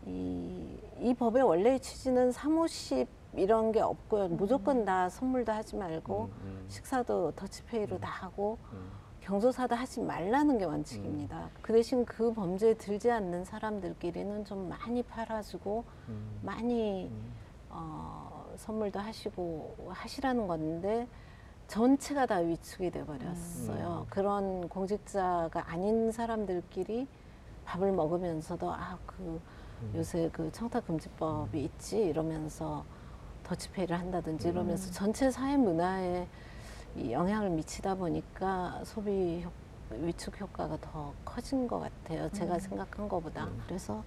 [0.06, 4.28] 이, 이 법의 원래의 취지는 사무십 이런 게 없고요.
[4.28, 6.64] 무조건 다 선물도 하지 말고 음, 음.
[6.68, 8.90] 식사도 더치페이로 다 하고 음.
[9.20, 11.50] 경조사도 하지 말라는 게 원칙입니다.
[11.60, 16.40] 그 대신 그 범죄에 들지 않는 사람들끼리는 좀 많이 팔아주고 음.
[16.42, 17.32] 많이 음.
[17.70, 21.08] 어, 선물도 하시고 하시라는 건데
[21.66, 24.06] 전체가 다 위축이 돼 버렸어요.
[24.06, 24.06] 음.
[24.08, 27.08] 그런 공직자가 아닌 사람들끼리
[27.64, 29.40] 밥을 먹으면서도 아그
[29.94, 31.98] 요새 그 청탁금지법이 있지?
[31.98, 32.84] 이러면서
[33.44, 36.26] 더치페이를 한다든지 이러면서 전체 사회 문화에
[36.96, 39.50] 이 영향을 미치다 보니까 소비 효,
[39.90, 42.28] 위축 효과가 더 커진 것 같아요.
[42.30, 43.48] 제가 생각한 것보다.
[43.66, 44.02] 그래서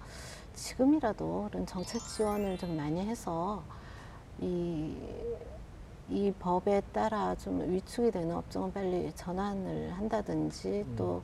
[0.54, 3.62] 지금이라도 그런 정책 지원을 좀 많이 해서
[4.40, 4.96] 이,
[6.08, 11.22] 이 법에 따라 좀 위축이 되는 업종은 빨리 전환을 한다든지 또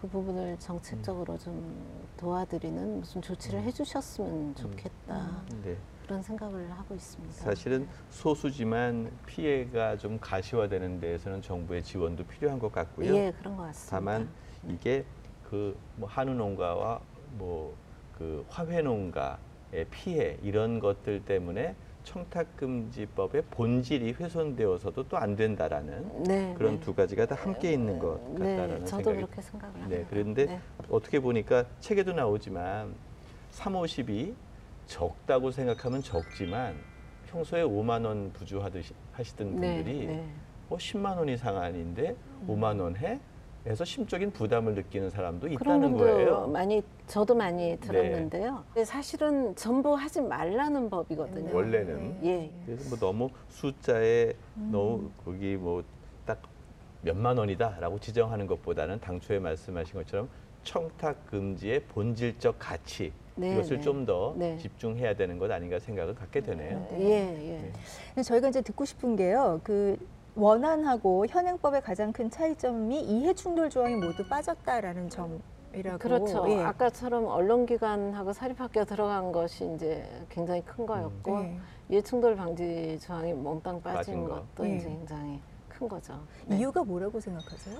[0.00, 1.84] 그 부분을 정책적으로 좀
[2.16, 5.42] 도와드리는 무슨 조치를 해주셨으면 좋겠다.
[5.64, 5.76] 네.
[6.04, 7.34] 그런 생각을 하고 있습니다.
[7.34, 13.14] 사실은 소수지만 피해가 좀 가시화되는 데에서는 정부의 지원도 필요한 것 같고요.
[13.14, 13.96] 예, 그런 것 같습니다.
[13.96, 14.28] 다만
[14.68, 15.04] 이게
[15.50, 17.00] 그 뭐 한우 농가와
[17.32, 17.74] 뭐
[18.18, 21.76] 그 화훼 농가의 피해 이런 것들 때문에
[22.08, 26.80] 청탁금지법의 본질이 훼손되어서도 또 안 된다라는 네, 그런 네.
[26.80, 29.96] 두 가지가 다 함께 있는 것 네, 같다라는 저도 생각이 그렇게 생각을 합니다.
[29.96, 30.60] 네, 그런데 네.
[30.88, 32.94] 어떻게 보니까 책에도 나오지만
[33.50, 34.34] 3, 50이
[34.86, 36.76] 적다고 생각하면 적지만
[37.30, 40.24] 평소에 5만 원 부주하듯이 하시던 네, 분들이 네.
[40.68, 42.14] 뭐 10만 원 이상 아닌데
[42.46, 43.18] 5만 원 해?
[43.68, 46.46] 해서 심적인 부담을 느끼는 사람도 있다는 거예요.
[46.46, 46.52] 네.
[46.52, 48.64] 많이 저도 많이 들었는데요.
[48.72, 51.54] 근데 사실은 전부 하지 말라는 법이거든요.
[51.54, 52.50] 원래는 예.
[52.64, 54.32] 그래서 뭐 너무 숫자에
[54.70, 55.82] 너무 거기 뭐
[56.28, 56.42] 딱
[57.00, 60.28] 몇만 원이다라고 지정하는 것보다는 당초에 말씀하신 것처럼
[60.62, 63.82] 청탁 금지의 본질적 가치 네, 이것을 네.
[63.82, 64.58] 좀더 네.
[64.58, 66.86] 집중해야 되는 것 아닌가 생각을 갖게 되네요.
[66.98, 67.72] 예, 예.
[68.08, 69.60] 근데 저희가 이제 듣고 싶은 게요.
[69.64, 69.96] 그
[70.34, 75.98] 원안하고 현행법의 가장 큰 차이점이 이해 충돌 조항이 모두 빠졌다라는 점이라고.
[75.98, 76.44] 그렇죠.
[76.48, 76.62] 예.
[76.62, 81.58] 아까처럼 언론기관하고 사립학교 들어간 것이 이제 굉장히 큰 거였고 네.
[81.88, 84.34] 이해 충돌 방지 조항이 몽땅 빠진 빠진 거.
[84.36, 84.76] 것도 네.
[84.76, 86.14] 이제 굉장히 큰 거죠.
[86.46, 86.58] 네.
[86.58, 87.76] 이유가 뭐라고 생각하세요?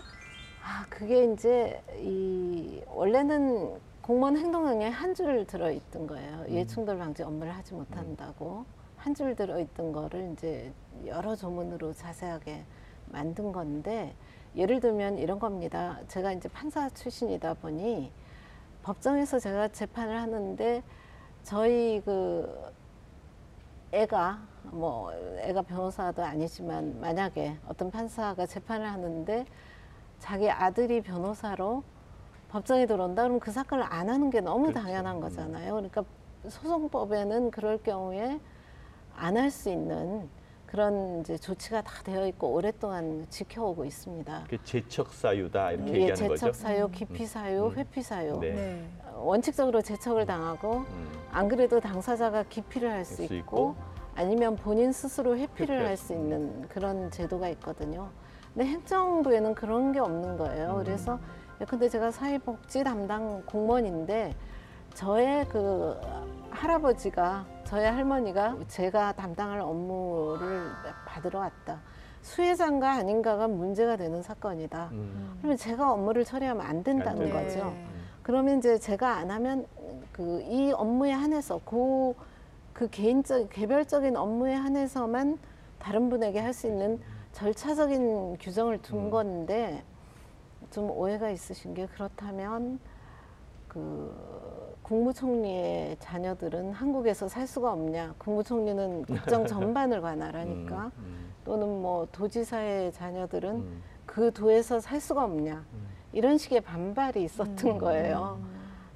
[0.65, 6.39] 아, 그게 이제 이 원래는 공무원 행동령에 한줄 들어 있던 거예요.
[6.41, 6.47] 음.
[6.49, 8.65] 이해 충돌 방지 업무를 하지 못한다고
[8.99, 10.73] 한 줄 들어 있던 거를 이제
[11.07, 12.65] 여러 조문으로 자세하게
[13.07, 14.15] 만든 건데
[14.57, 15.99] 예를 들면 이런 겁니다.
[16.09, 18.13] 제가 이제 판사 출신이다 보니
[18.83, 20.83] 법정에서 제가 재판을 하는데
[21.43, 22.73] 저희 그
[23.93, 29.47] 애가 뭐 애가 변호사도 아니지만 만약에 어떤 판사가 재판을 하는데
[30.19, 31.83] 자기 아들이 변호사로
[32.51, 34.81] 법정에 들어온다 그러면 그 사건을 안 하는 게 너무 그렇죠.
[34.81, 35.21] 당연한 음.
[35.21, 35.75] 거잖아요.
[35.75, 36.05] 그러니까
[36.49, 38.41] 소송법에는 그럴 경우에
[39.19, 40.29] 안 할 수 있는
[40.67, 44.45] 그런 이제 조치가 다 되어 있고 오랫동안 지켜오고 있습니다.
[44.51, 46.37] 그 제척 사유다 이렇게 예, 얘기하는 거죠.
[46.37, 47.75] 제척 사유, 기피 사유, 음.
[47.77, 48.39] 회피 사유.
[48.41, 48.87] 네.
[49.17, 51.09] 원칙적으로 제척을 당하고 음.
[51.33, 53.77] 안 그래도 당사자가 기피를 할 수 있고, 있고,
[54.15, 58.11] 아니면 본인 스스로 회피를 할수수 있는 그런 제도가 있거든요.
[58.53, 60.73] 근데 행정부에는 그런 게 없는 거예요.
[60.77, 60.85] 음.
[60.85, 61.19] 그래서
[61.67, 64.35] 근데 제가 사회복지 담당 공무원인데
[64.95, 65.97] 저의 그
[66.51, 70.71] 할아버지가 저의 할머니가 제가 담당할 업무를
[71.07, 71.79] 받으러 왔다.
[72.23, 74.89] 수혜자인가 아닌가가 문제가 되는 사건이다.
[74.93, 75.37] 음.
[75.39, 77.67] 그러면 제가 업무를 처리하면 안 된다는 안 거죠.
[77.67, 77.87] 네.
[78.23, 79.67] 그러면 이제 제가 안 하면
[80.13, 82.15] 그 이 업무에 한해서 그,
[82.73, 85.39] 그 개인적 개별적인 업무에 한해서만
[85.79, 86.99] 다른 분에게 할 수 있는
[87.33, 89.11] 절차적인 규정을 둔 음.
[89.11, 89.85] 건데
[90.71, 92.81] 좀 오해가 있으신 게 그렇다면
[93.69, 94.48] 그
[94.89, 98.15] 국무총리의 자녀들은 한국에서 살 수가 없냐?
[98.17, 103.83] 국무총리는 국정 전반을 관할하니까 음, 음, 또는 뭐 도지사의 자녀들은 음.
[104.07, 105.63] 그 도에서 살 수가 없냐?
[106.15, 107.79] 이런 식의 반발이 있었던 음.
[107.79, 108.41] 거예요.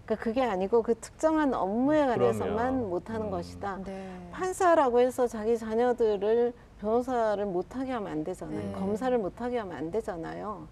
[0.07, 3.31] 그러니까 그게 아니고 그 특정한 업무에 관해서만 그러면, 못하는 음.
[3.31, 3.81] 것이다.
[3.85, 4.29] 네.
[4.33, 8.59] 판사라고 해서 자기 자녀들을 변호사를 못하게 하면 안 되잖아요.
[8.59, 8.73] 네.
[8.73, 10.67] 검사를 못하게 하면 안 되잖아요.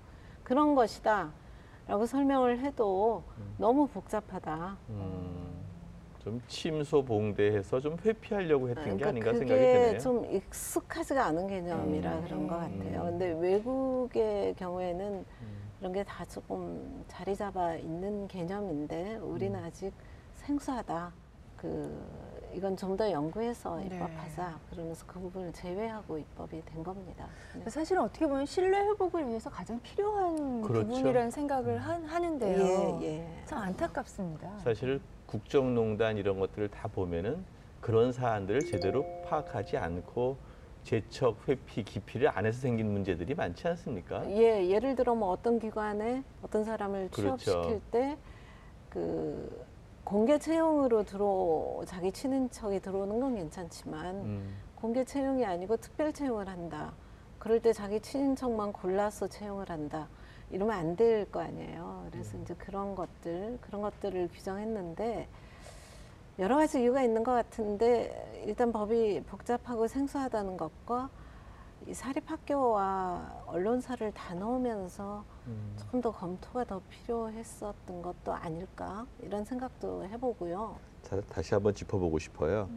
[0.44, 1.30] 그런 것이다.
[1.90, 3.24] 라고 설명을 해도
[3.58, 4.76] 너무 복잡하다.
[4.90, 5.50] 음.
[6.20, 9.98] 좀 침소봉대해서 좀 회피하려고 했던 게 아닌가 생각이 그러니까 드네요.
[9.98, 12.24] 좀 익숙하지가 않은 개념이라 음.
[12.24, 13.00] 그런 것 같아요.
[13.02, 13.10] 음.
[13.10, 15.24] 근데 외국의 경우에는
[15.80, 19.64] 그런 게 다 조금 자리 잡아 있는 개념인데 우리는 음.
[19.64, 19.92] 아직
[20.36, 21.12] 생소하다.
[21.56, 22.00] 그
[22.54, 23.86] 이건 좀 더 연구해서 네.
[23.86, 24.58] 입법하자.
[24.70, 27.26] 그러면서 그 부분을 제외하고 입법이 된 겁니다.
[27.56, 27.70] 네.
[27.70, 30.88] 사실은 어떻게 보면 신뢰 회복을 위해서 가장 필요한 그렇죠.
[30.88, 32.98] 부분이라는 생각을 한- 하는데요.
[33.02, 33.42] 예, 예.
[33.46, 34.58] 참 안타깝습니다.
[34.58, 37.44] 사실 국정농단 이런 것들을 다 보면은
[37.80, 40.36] 그런 사안들을 제대로 파악하지 않고
[40.82, 44.28] 제척, 회피, 기피를 안 해서 생긴 문제들이 많지 않습니까?
[44.30, 47.36] 예, 예를 들어 뭐 어떤 기관에 어떤 사람을 그렇죠.
[47.36, 47.80] 취업시킬
[48.90, 49.66] 때그
[50.04, 56.92] 공개 채용으로 들어 자기 친인척이 들어오는 건 괜찮지만 음, 공개 채용이 아니고 특별 채용을 한다.
[57.38, 60.08] 그럴 때 자기 친인척만 골라서 채용을 한다.
[60.50, 62.06] 이러면 안 될 거 아니에요.
[62.10, 65.28] 그래서 이제 그런 것들, 그런 것들을 규정했는데
[66.40, 71.08] 여러 가지 이유가 있는 것 같은데 일단 법이 복잡하고 생소하다는 것과
[71.86, 75.24] 이 사립학교와 언론사를 다 넣으면서
[75.78, 80.76] 조금 더 검토가 더 필요했었던 것도 아닐까 이런 생각도 해보고요.
[81.02, 82.68] 자, 다시 한번 짚어보고 싶어요.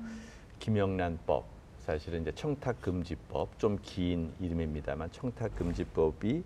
[0.59, 1.45] 김영란법
[1.79, 6.43] 사실은 이제 청탁금지법 좀 긴 이름입니다만 청탁금지법이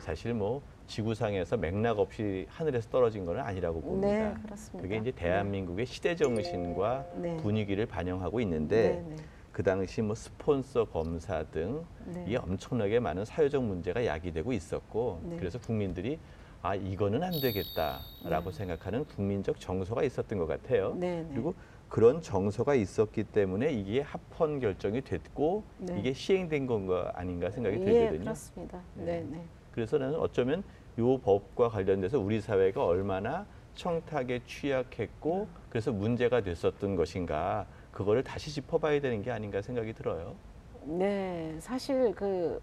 [0.00, 4.08] 사실 뭐 지구상에서 맥락 없이 하늘에서 떨어진 건 아니라고 봅니다.
[4.08, 4.82] 네, 그렇습니다.
[4.82, 7.36] 그게 이제 대한민국의 시대 정신과 네.
[7.36, 9.16] 분위기를 반영하고 있는데 네, 네.
[9.58, 12.22] 그 당시 뭐 스폰서 검사 등 네.
[12.28, 15.36] 이게 엄청나게 많은 사회적 문제가 야기되고 있었고 네.
[15.36, 16.20] 그래서 국민들이
[16.62, 20.94] 아 이거는 안 되겠다라고 생각하는 국민적 정서가 있었던 것 같아요.
[20.94, 21.28] 네, 네.
[21.32, 21.54] 그리고
[21.88, 25.98] 그런 정서가 있었기 때문에 이게 합헌 결정이 됐고 네.
[25.98, 28.20] 이게 시행된 건가 아닌가 생각이 예, 들거든요.
[28.20, 28.80] 그렇습니다.
[28.94, 29.04] 네.
[29.04, 29.44] 네, 네.
[29.72, 30.62] 그래서 나는 어쩌면
[30.96, 33.44] 이 법과 관련돼서 우리 사회가 얼마나
[33.74, 40.34] 청탁에 취약했고 그래서 문제가 됐었던 것인가 그거를 다시 짚어봐야 되는 게 아닌가 생각이 들어요.
[40.84, 42.60] 네, 사실 그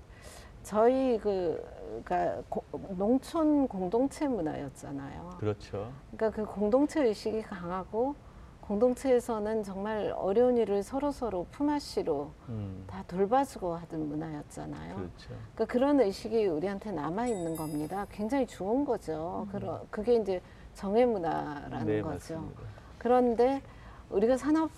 [0.63, 1.63] 저희 그
[2.03, 2.63] 그러니까 고-
[2.97, 5.37] 농촌 공동체 문화였잖아요.
[5.39, 5.91] 그렇죠.
[6.15, 8.15] 그러니까 그 공동체 의식이 강하고
[8.61, 14.95] 공동체에서는 정말 어려운 일을 서로 서로 품앗이로 음, 다 돌봐주고 하던 문화였잖아요.
[14.95, 15.29] 그렇죠.
[15.53, 18.07] 그러니까 그런 의식이 우리한테 남아 있는 겁니다.
[18.11, 19.47] 굉장히 좋은 거죠.
[19.51, 20.41] 그러, 그게 이제
[20.73, 22.33] 정의 문화라는 네, 거죠.
[22.39, 22.61] 맞습니다.
[22.97, 23.61] 그런데
[24.09, 24.71] 우리가 산업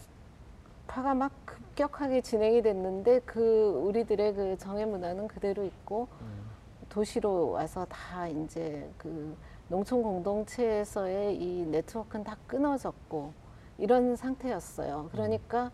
[0.87, 6.49] 화가 막 급격하게 진행이 됐는데 그 우리들의 그 정의 문화는 그대로 있고 음,
[6.89, 9.35] 도시로 와서 다 이제 그
[9.67, 13.33] 농촌 공동체에서의 이 네트워크는 다 끊어졌고
[13.77, 15.09] 이런 상태였어요.
[15.11, 15.71] 그러니까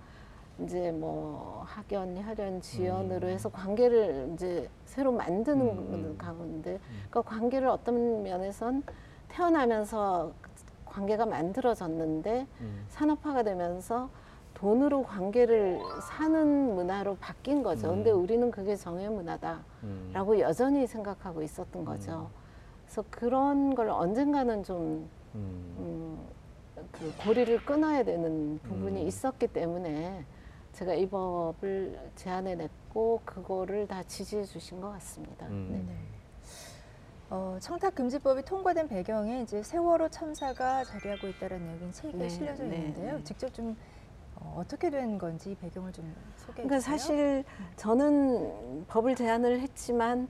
[0.60, 6.16] 이제 뭐 학연, 혈연, 지연으로 해서 관계를 이제 새로 만드는 음, 음.
[6.18, 8.84] 가운데 그 관계를 어떤 면에선
[9.30, 10.34] 태어나면서
[10.86, 14.10] 관계가 만들어졌는데 음, 산업화가 되면서
[14.54, 17.90] 돈으로 관계를 사는 문화로 바뀐 거죠.
[17.90, 18.22] 근데 음.
[18.22, 22.30] 우리는 그게 정의 문화다라고 음, 여전히 생각하고 있었던 거죠.
[22.86, 25.76] 그래서 그런 걸 언젠가는 좀 음.
[25.80, 26.28] 음,
[26.92, 29.08] 그 고리를 끊어야 되는 부분이 음.
[29.08, 30.26] 있었기 때문에
[30.74, 35.48] 제가 이 법을 제안해 냈고 그거를 다 지지해 주신 것 같습니다.
[35.48, 35.68] 음.
[35.72, 35.78] 네.
[35.94, 35.98] 네.
[37.30, 43.18] 어, 청탁금지법이 통과된 배경에 이제 세월호 참사가 자리하고 있다는 내용이 책에 네, 실려져 네, 있는데요.
[43.18, 43.24] 네.
[43.24, 43.76] 직접 좀
[44.44, 46.98] 어, 어떻게 된 건지 이 배경을 좀 소개해 그러니까 주세요.
[46.98, 47.44] 사실
[47.76, 50.28] 저는 법을 제안을 했지만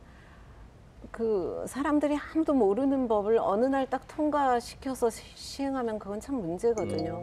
[1.12, 7.21] 그 사람들이 아무도 모르는 법을 어느 날 딱 통과시켜서 시- 시행하면 그건 참 문제거든요.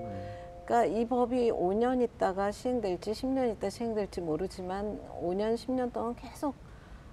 [0.64, 6.55] 그러니까 이 법이 5년 있다가 시행될지 10년 있다 시행될지 모르지만 5년, 10년 동안 계속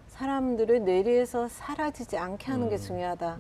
[0.08, 2.80] 사람들의 뇌리에서 사라지지 않게 하는 게 음.
[2.80, 3.38] 중요하다.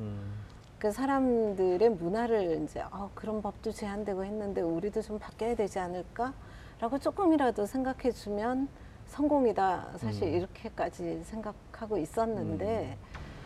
[0.77, 6.99] 음, 그 사람들의 문화를 이제 어, 그런 법도 제한되고 했는데 우리도 좀 바뀌어야 되지 않을까라고
[7.01, 8.67] 조금이라도 생각해 주면
[9.07, 9.93] 성공이다.
[9.97, 10.33] 사실 음.
[10.33, 12.97] 이렇게까지 생각하고 있었는데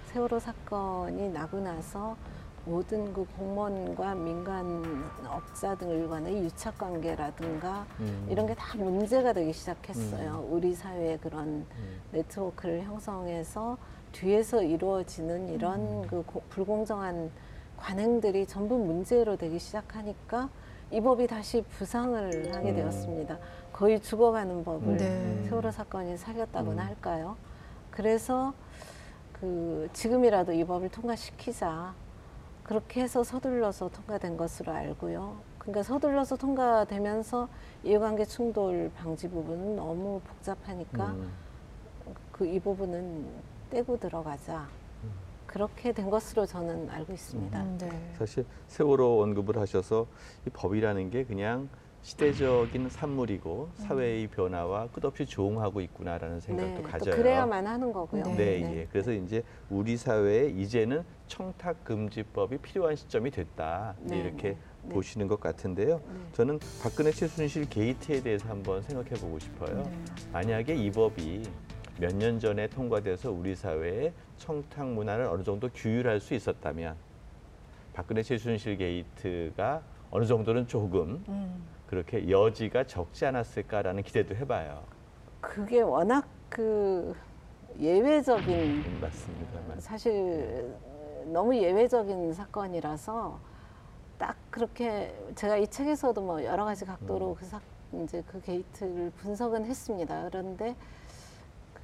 [0.07, 2.17] 세월호 사건이 나고 나서
[2.65, 4.83] 모든 그 공무원과 민간
[5.27, 8.27] 업자 등을 간의 유착 관계라든가 음.
[8.29, 10.45] 이런 게 다 문제가 되기 시작했어요.
[10.49, 12.01] 우리 사회의 그런 음.
[12.11, 13.77] 네트워크를 형성해서
[14.11, 16.07] 뒤에서 이루어지는 이런 음.
[16.07, 17.31] 그 고- 불공정한
[17.77, 20.49] 관행들이 전부 문제로 되기 시작하니까
[20.91, 22.75] 이 법이 다시 부상을 하게 음.
[22.75, 23.37] 되었습니다.
[23.71, 25.43] 거의 죽어가는 법을 네.
[25.47, 26.87] 세월호 사건이 사겼다고나 음.
[26.87, 27.37] 할까요?
[27.89, 28.53] 그래서
[29.33, 31.93] 그 지금이라도 이 법을 통과시키자.
[32.63, 35.35] 그렇게 해서 서둘러서 통과된 것으로 알고요.
[35.57, 37.49] 그러니까 서둘러서 통과되면서
[37.83, 41.31] 이해관계 충돌 방지 부분은 너무 복잡하니까 음.
[42.31, 43.25] 그이 부분은
[43.71, 44.67] 떼고 들어가자.
[45.47, 47.61] 그렇게 된 것으로 저는 알고 있습니다.
[47.61, 48.13] 음, 네.
[48.17, 50.07] 사실 세월호 언급을 하셔서
[50.45, 51.67] 이 법이라는 게 그냥
[52.03, 57.15] 시대적인 산물이고 사회의 변화와 끝없이 조응하고 있구나라는 생각도 네, 또 가져요.
[57.15, 58.23] 그래야만 하는 거고요.
[58.23, 58.35] 네.
[58.35, 58.87] 네, 예.
[58.91, 63.95] 그래서 이제 우리 사회에 이제는 청탁 금지법이 필요한 시점이 됐다.
[63.99, 64.93] 네, 이렇게 네, 네.
[64.95, 65.97] 보시는 것 같은데요.
[65.97, 66.19] 네.
[66.33, 69.83] 저는 박근혜 최순실 게이트에 대해서 한번 생각해 보고 싶어요.
[69.83, 69.91] 네.
[70.31, 71.43] 만약에 이 법이
[72.01, 76.95] 몇 년 전에 통과돼서 우리 사회에 청탁 문화를 어느 정도 규율할 수 있었다면
[77.93, 81.63] 박근혜 최순실 게이트가 어느 정도는 조금 음.
[81.85, 84.81] 그렇게 여지가 적지 않았을까라는 기대도 해봐요.
[85.41, 87.15] 그게 워낙 그
[87.79, 89.79] 예외적인 음, 맞습니다만.
[89.79, 90.73] 사실
[91.25, 93.39] 너무 예외적인 사건이라서
[94.17, 97.35] 딱 그렇게 제가 이 책에서도 뭐 여러 가지 각도로 음.
[97.35, 97.61] 그 사,
[97.93, 100.29] 이제 그 게이트를 분석은 했습니다.
[100.29, 100.75] 그런데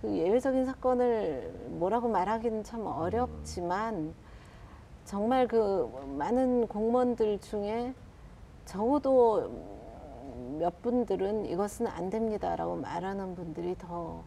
[0.02, 4.14] 그 예외적인 사건을 뭐라고 말하기는 참 어렵지만
[5.06, 7.93] 정말 그 많은 공무원들 중에
[8.66, 9.50] 적어도
[10.60, 14.24] 몇 분들은 이것은 안 됩니다라고 말하는 분들이 더,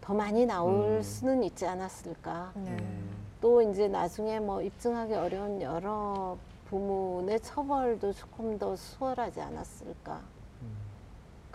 [0.00, 1.02] 더 많이 나올 음.
[1.02, 2.52] 수는 있지 않았을까.
[2.54, 2.76] 네.
[3.40, 10.20] 또 이제 나중에 뭐 입증하기 어려운 여러 부문의 처벌도 조금 더 수월하지 않았을까.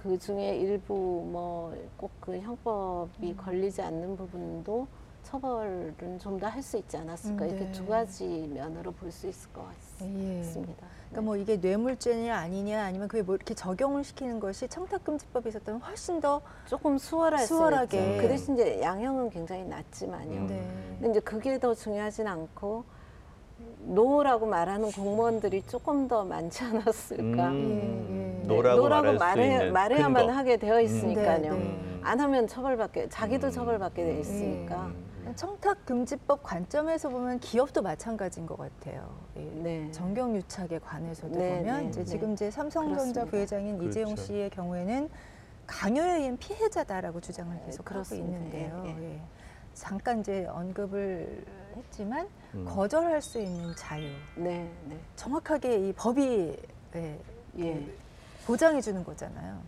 [0.06, 0.93] 그 중에 일부
[1.32, 4.88] 뭐 꼭 그 형법이 걸리지 않는 부분도
[5.24, 7.45] 처벌은 좀 더 할 수 있지 않았을까.
[7.45, 7.72] 음, 이렇게 네.
[7.72, 9.64] 두 가지 면으로 볼 수 있을 것
[10.01, 10.38] 예.
[10.43, 10.86] 같습니다.
[11.10, 16.20] 그러니까 뭐 이게 뇌물죄냐 아니냐 아니면 그게 뭐 이렇게 적용을 시키는 것이 청탁금지법에 있었다면 훨씬
[16.22, 18.18] 더 조금 수월할 수월하게.
[18.22, 20.41] 그 대신 이제 양형은 굉장히 낮지만요.
[20.41, 20.47] 음.
[20.47, 20.97] 네.
[20.99, 22.84] 근데 이제 그게 더 중요하진 않고
[23.80, 27.49] no라고 말하는 공무원들이 조금 더 많지 않았을까.
[27.49, 28.47] 음, 예, 예.
[28.47, 30.38] no라고, no라고 말해, 말해야만 근거.
[30.38, 31.53] 하게 되어 있으니까요.
[31.53, 31.99] 네, 네.
[32.03, 33.51] 안 하면 처벌받게, 자기도 음.
[33.51, 34.20] 처벌받게 돼 음.
[34.20, 34.91] 있으니까.
[35.36, 39.10] 청탁금지법 관점에서 보면 기업도 마찬가지인 것 같아요.
[39.38, 39.41] 예.
[39.41, 39.91] 네.
[39.91, 42.06] 정경유착에 관해서도 네, 보면 네, 이제 네.
[42.06, 42.95] 지금 이제 삼성전자
[43.26, 43.26] 그렇습니다.
[43.26, 43.89] 부회장인 그렇죠.
[43.89, 45.10] 이재용 씨의 경우에는
[45.66, 48.16] 강요에 의한 피해자다라고 주장을 계속 하고.
[48.16, 48.84] 있는데요.
[48.86, 49.22] 예, 예.
[49.74, 51.43] 잠깐 이제 언급을
[51.76, 52.66] 했지만 음.
[52.66, 54.97] 거절할 수 있는 자유, 네, 네.
[55.16, 56.56] 정확하게 이 법이
[56.95, 57.20] 예,
[57.60, 57.88] 예.
[58.45, 59.60] 보장해 주는 거잖아요.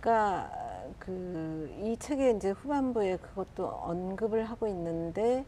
[0.00, 0.50] 그러니까
[0.98, 1.52] 그
[1.82, 5.44] 이 책의 이제 후반부에 그것도 언급을 하고 있는데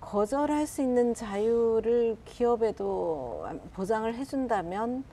[0.00, 5.04] 거절할 수 있는 자유를 기업에도 보장을 해준다면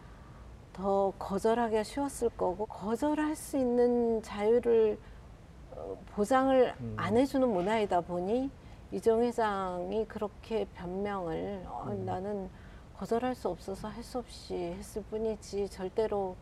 [0.72, 4.98] 더 거절하기가 쉬웠을 거고 거절할 수 있는 자유를
[5.72, 6.94] 어, 보장을 음.
[6.98, 8.50] 안 해주는 문화이다 보니
[8.94, 12.06] 이정 회장이 그렇게 변명을 어, 음.
[12.06, 12.50] 나는
[12.96, 16.36] 거절할 수 없어서 할 수 없이 했을 뿐이지 절대로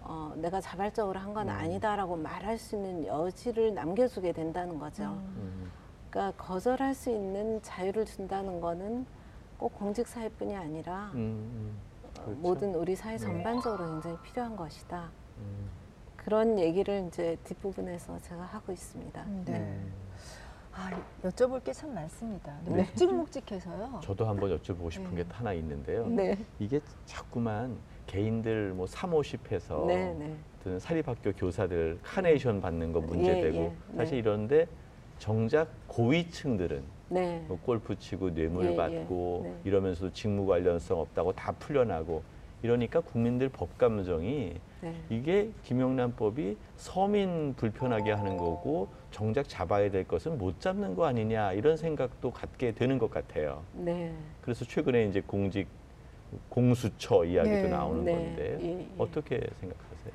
[0.00, 1.54] 어, 내가 자발적으로 한건 음.
[1.54, 5.04] 아니다라고 말할 수 있는 여지를 남겨주게 된다는 거죠.
[5.04, 5.70] 음.
[6.08, 9.04] 그러니까 거절할 수 있는 자유를 준다는 거는
[9.58, 11.78] 꼭 공직사회뿐이 아니라 음, 음.
[12.18, 12.30] 어, 그렇죠.
[12.40, 13.18] 모든 우리 사회 네.
[13.18, 15.10] 전반적으로 굉장히 필요한 것이다.
[15.38, 15.68] 음.
[16.16, 19.24] 그런 얘기를 이제 뒷부분에서 제가 하고 있습니다.
[19.44, 19.58] 네.
[19.58, 19.92] 음.
[20.76, 20.90] 아,
[21.22, 22.52] 여쭤볼 게 참 많습니다.
[22.64, 22.82] 네.
[22.82, 24.00] 묵직묵직해서요.
[24.02, 25.22] 저도 한번 여쭤보고 싶은 네.
[25.22, 26.06] 게 하나 있는데요.
[26.06, 30.34] 네, 이게 자꾸만 개인들 뭐 3, 50해서 네, 네.
[30.60, 33.96] 어떤 사립학교 교사들 카네이션 받는 거 문제되고 예, 예.
[33.96, 34.18] 사실 네.
[34.18, 34.66] 이런데
[35.18, 38.76] 정작 고위층들은 네, 뭐 골프 치고 뇌물 예, 예.
[38.76, 39.60] 받고 네.
[39.64, 42.22] 이러면서도 직무 관련성 없다고 다 풀려나고
[42.62, 44.94] 이러니까 국민들 법 감정이 네.
[45.10, 51.76] 이게 김영란법이 서민 불편하게 하는 거고 정작 잡아야 될 것은 못 잡는 거 아니냐 이런
[51.76, 53.62] 생각도 갖게 되는 것 같아요.
[53.72, 54.12] 네.
[54.42, 55.68] 그래서 최근에 이제 공직
[56.48, 58.86] 공수처 이야기도 네, 나오는 네, 건데 예, 예.
[58.98, 60.12] 어떻게 생각하세요?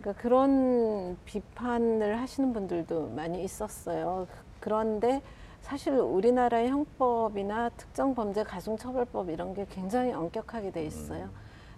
[0.00, 4.26] 그러니까 그런 비판을 하시는 분들도 많이 있었어요.
[4.60, 5.20] 그런데
[5.60, 11.28] 사실 우리나라의 형법이나 특정 범죄 가중처벌법 이런 게 굉장히 엄격하게 돼 있어요.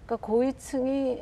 [0.05, 1.21] 그러니까 고위층이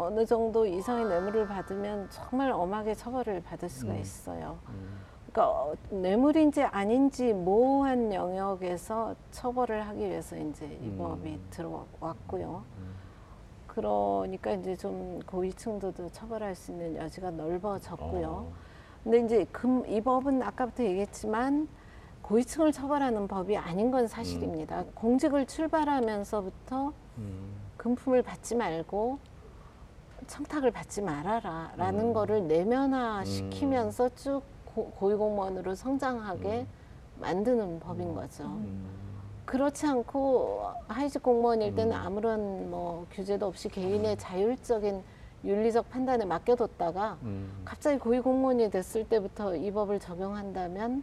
[0.00, 3.98] 어느 정도 이상의 뇌물을 받으면 정말 엄하게 처벌을 받을 수가 음.
[3.98, 4.58] 있어요.
[4.70, 4.98] 음,
[5.30, 10.96] 그러니까 어, 뇌물인지 아닌지 모호한 영역에서 처벌을 하기 위해서 이제 이 음.
[10.96, 12.64] 법이 들어왔고요.
[12.78, 12.94] 음.
[13.66, 18.28] 그러니까 이제 좀 고위층도도 처벌할 수 있는 여지가 넓어졌고요.
[18.28, 18.52] 어,
[19.04, 21.68] 근데 이제 금, 이 법은 아까부터 얘기했지만
[22.22, 24.84] 고위층을 처벌하는 법이 아닌 건 사실입니다.
[24.94, 29.18] 공직을 출발하면서부터 음, 금품을 받지 말고
[30.26, 32.12] 청탁을 받지 말아라 라는 음.
[32.12, 36.66] 거를 내면화 시키면서 쭉 고, 고위공무원으로 성장하게 음.
[37.20, 38.44] 만드는 법인 거죠.
[38.44, 38.86] 음,
[39.44, 42.00] 그렇지 않고 하위직 공무원일 때는 음.
[42.00, 45.02] 아무런 뭐 규제도 없이 개인의 자율적인
[45.44, 47.62] 윤리적 판단에 맡겨뒀다가 음.
[47.64, 51.02] 갑자기 고위공무원이 됐을 때부터 이 법을 적용한다면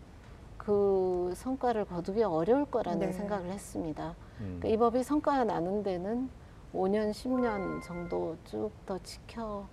[0.57, 3.11] 그 성과를 거두기 어려울 거라는 네.
[3.13, 4.15] 생각을 했습니다.
[4.39, 4.57] 음.
[4.59, 6.29] 그러니까 이 법이 성과가 나는 데는
[6.77, 9.67] 5년, 10년 정도 쭉 더 지켜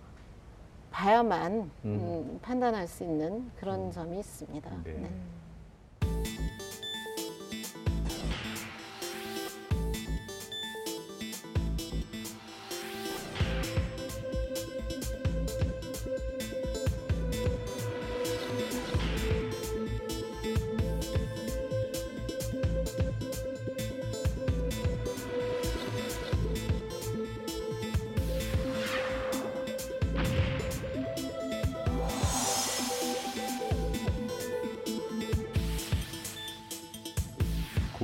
[0.90, 1.70] 봐야만 음.
[1.84, 4.70] 음, 판단할 수 있는 그런 점이 있습니다.
[4.84, 4.92] 네.
[4.92, 5.10] 네.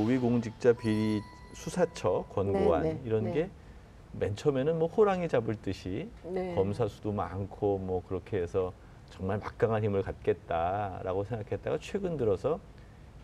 [0.05, 1.21] 고위공직자 비리
[1.53, 3.51] 수사처 권고안 네, 네, 이런 네.
[4.13, 6.55] 게맨 처음에는 뭐 호랑이 잡을 듯이 네.
[6.55, 8.73] 검사 수도 많고 뭐 그렇게 해서
[9.11, 12.59] 정말 막강한 힘을 갖겠다라고 생각했다가 최근 들어서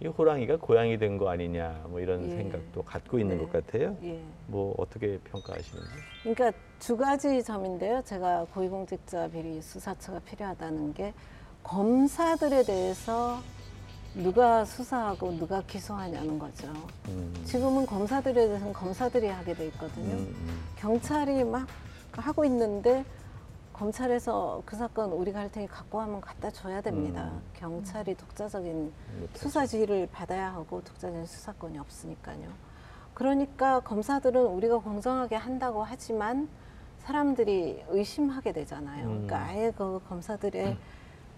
[0.03, 2.37] 이 호랑이가 고양이 된 거 아니냐 뭐 이런 예.
[2.37, 3.45] 생각도 갖고 있는 네.
[3.45, 3.97] 것 같아요.
[4.03, 4.21] 예.
[4.47, 5.89] 뭐 어떻게 평가하시는지?
[6.25, 8.03] 그러니까 두 가지 점인데요.
[8.05, 11.15] 제가 고위공직자 비리 수사처가 필요하다는 게
[11.63, 13.39] 검사들에 대해서
[14.17, 16.73] 누가 수사하고 누가 기소하냐는 거죠.
[17.09, 17.35] 음.
[17.45, 20.15] 지금은 검사들에 대해서는 검사들이 하게 돼 있거든요.
[20.15, 20.61] 음, 음.
[20.77, 21.67] 경찰이 막
[22.13, 23.05] 하고 있는데
[23.75, 27.25] 검찰에서 그 사건 우리가 할 테니 갖고 하면 갖다 줘야 됩니다.
[27.25, 27.43] 음.
[27.53, 29.39] 경찰이 독자적인 그렇죠.
[29.39, 32.49] 수사 지휘를 받아야 하고 독자적인 수사권이 없으니까요.
[33.13, 36.49] 그러니까 검사들은 우리가 공정하게 한다고 하지만
[37.01, 39.07] 사람들이 의심하게 되잖아요.
[39.09, 39.27] 음.
[39.27, 40.75] 그러니까 아예 그 검사들의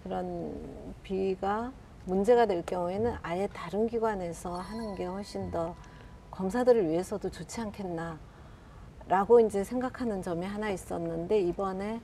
[0.03, 1.73] 그런 비위가
[2.09, 5.75] 문제가 될 경우에는 아예 다른 기관에서 하는 게 훨씬 더
[6.31, 8.17] 검사들을 위해서도 좋지 않겠나.
[9.07, 12.01] 라고 이제 생각하는 점이 하나 있었는데 이번에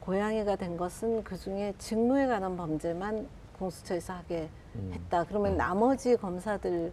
[0.00, 3.28] 고양이가 된 것은 그 중에 직무에 관한 범죄만
[3.58, 4.90] 공수처에서 하게 음.
[4.92, 5.24] 했다.
[5.24, 6.92] 그러면 나머지 검사들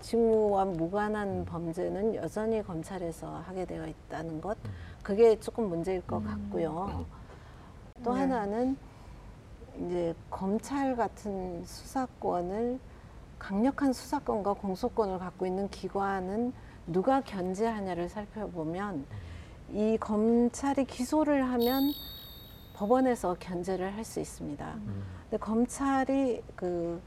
[0.00, 4.56] 직무와 무관한 범죄는 여전히 검찰에서 하게 되어 있다는 것.
[5.02, 7.04] 그게 조금 문제일 것 같고요.
[8.02, 8.20] 또 네.
[8.20, 8.76] 하나는
[9.86, 12.78] 이제 검찰 같은 수사권을
[13.38, 16.52] 강력한 수사권과 공소권을 갖고 있는 기관은
[16.86, 19.06] 누가 견제하냐를 살펴보면
[19.70, 21.92] 이 검찰이 기소를 하면
[22.74, 24.74] 법원에서 견제를 할 수 있습니다.
[24.74, 25.04] 음.
[25.22, 27.00] 근데 검찰이 그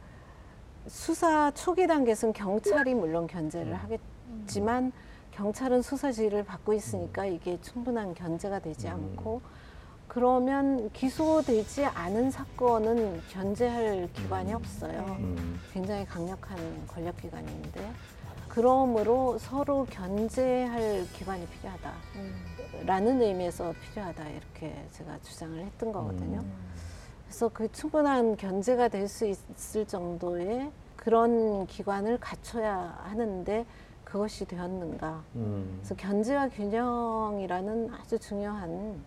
[0.87, 4.91] 수사 초기 단계에서는 경찰이 물론 견제를 하겠지만
[5.31, 8.93] 경찰은 수사 지휘를 받고 있으니까 이게 충분한 견제가 되지 음.
[8.93, 9.41] 않고
[10.11, 15.05] 그러면 기소되지 않은 사건은 견제할 기관이 없어요.
[15.21, 15.57] 음.
[15.71, 17.93] 굉장히 강력한 권력 기관인데
[18.49, 26.39] 그러므로 서로 견제할 기관이 필요하다라는 의미에서 필요하다 이렇게 제가 주장을 했던 거거든요.
[26.39, 26.53] 음.
[27.23, 33.65] 그래서 그 충분한 견제가 될 수 있을 정도의 그런 기관을 갖춰야 하는데
[34.03, 35.23] 그것이 되었는가?
[35.35, 35.79] 음.
[35.79, 39.01] 그래서 견제와 균형이라는 아주 중요한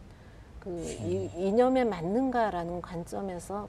[0.65, 3.69] 그 이, 이념에 맞는가라는 관점에서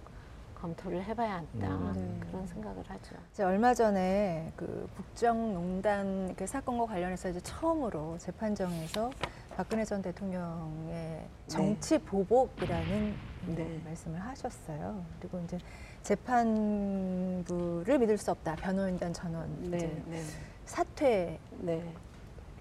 [0.55, 2.21] 검토를 해봐야 한다 음.
[2.25, 3.15] 그런 생각을 하죠.
[3.31, 9.11] 이제 얼마 전에 그 국정농단 그 사건과 관련해서 이제 처음으로 재판정에서
[9.57, 13.15] 박근혜 전 대통령의 정치 보복이라는
[13.55, 13.81] 네.
[13.83, 15.03] 말씀을 하셨어요.
[15.19, 15.57] 그리고 이제
[16.01, 18.55] 재판부를 믿을 수 없다.
[18.55, 20.21] 변호인단 전원 이제 네, 네,
[20.65, 21.93] 사퇴를 네,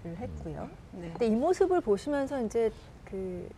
[0.05, 0.69] 했고요.
[0.91, 1.09] 네.
[1.11, 2.71] 근데 이 모습을 보시면서 이제
[3.05, 3.49] 그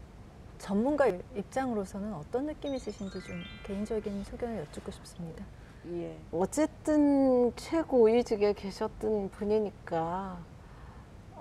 [0.57, 5.45] 전문가 입장으로서는 어떤 느낌이 있으신지 좀 개인적인 소견을 여쭙고 싶습니다.
[5.91, 6.17] 예.
[6.31, 10.37] 어쨌든 최고 위직에 계셨던 분이니까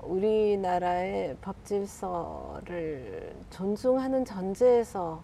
[0.03, 5.23] 우리나라의 법 질서를 존중하는 전제에서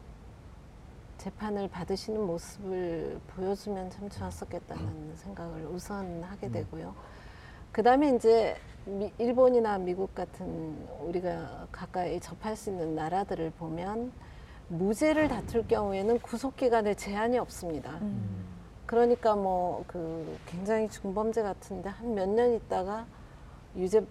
[1.19, 6.95] 재판을 받으시는 모습을 보여주면 참 좋았었겠다는 생각을 우선 하게 되고요.
[7.71, 10.77] 그 다음에 이제 미- 일본이나 미국 같은
[11.07, 14.13] 우리가 가까이 접할 수 있는 나라들을 보면
[14.69, 17.99] 무죄를 다툴 경우에는 구속기간에 제한이 없습니다.
[18.87, 23.07] 그러니까 뭐 그 굉장히 중범죄 같은데 한 몇 년 있다가
[23.77, 24.05] 유죄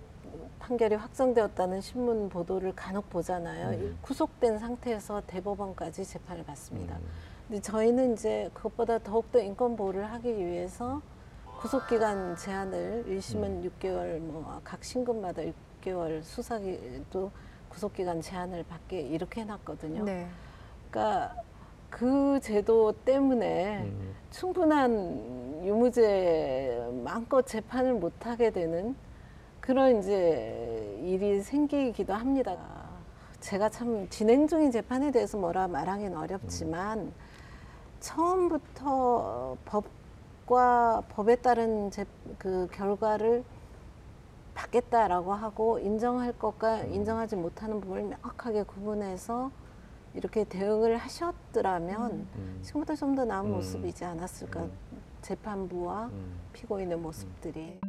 [0.59, 3.69] 판결이 확정되었다는 신문 보도를 간혹 보잖아요.
[3.77, 3.97] 음.
[4.01, 6.95] 구속된 상태에서 대법원까지 재판을 받습니다.
[6.95, 7.01] 음.
[7.47, 11.01] 근데 저희는 이제 그것보다 더욱더 인권 보호를 하기 위해서
[11.61, 15.43] 구속기간 제한을 1심은 6개월, 뭐 각 신금마다
[15.83, 17.31] 6개월 수사기도
[17.69, 20.03] 구속기간 제한을 받게 이렇게 해놨거든요.
[20.03, 20.27] 네.
[20.89, 21.35] 그러니까
[21.89, 24.15] 그 제도 때문에 음.
[24.31, 28.95] 충분한 유무죄 마음껏 재판을 못 하게 되는
[29.59, 32.57] 그런 이제 일이 생기기도 합니다.
[33.39, 37.13] 제가 참 진행 중인 재판에 대해서 뭐라 말하기는 어렵지만
[37.99, 39.85] 처음부터 법
[40.51, 42.05] 과 법에 따른 제,
[42.37, 43.45] 그 결과를
[44.53, 49.49] 받겠다라고 하고 인정할 것과 인정하지 못하는 부분을 명확하게 구분해서
[50.13, 52.59] 이렇게 대응을 하셨더라면 음.
[52.63, 53.51] 지금보다 좀 더 나은 음.
[53.51, 54.71] 모습이지 않았을까 음.
[55.21, 56.39] 재판부와 음.
[56.51, 57.79] 피고인의 모습들이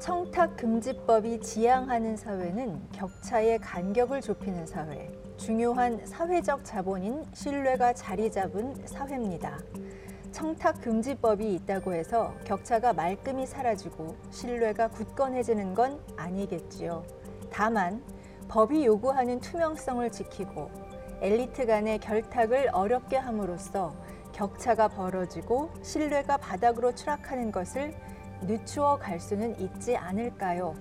[0.00, 9.58] 청탁 금지법이 지향하는 사회는 격차의 간격을 좁히는 사회, 중요한 사회적 자본인 신뢰가 자리 잡은 사회입니다.
[10.32, 17.04] 청탁금지법이 있다고 해서 격차가 말끔히 사라지고 신뢰가 굳건해지는 건 아니겠지요.
[17.50, 18.02] 다만
[18.48, 20.70] 법이 요구하는 투명성을 지키고
[21.20, 23.94] 엘리트 간의 결탁을 어렵게 함으로써
[24.32, 27.94] 격차가 벌어지고 신뢰가 바닥으로 추락하는 것을
[28.42, 30.74] 늦추어 갈 수는 있지 않을까요?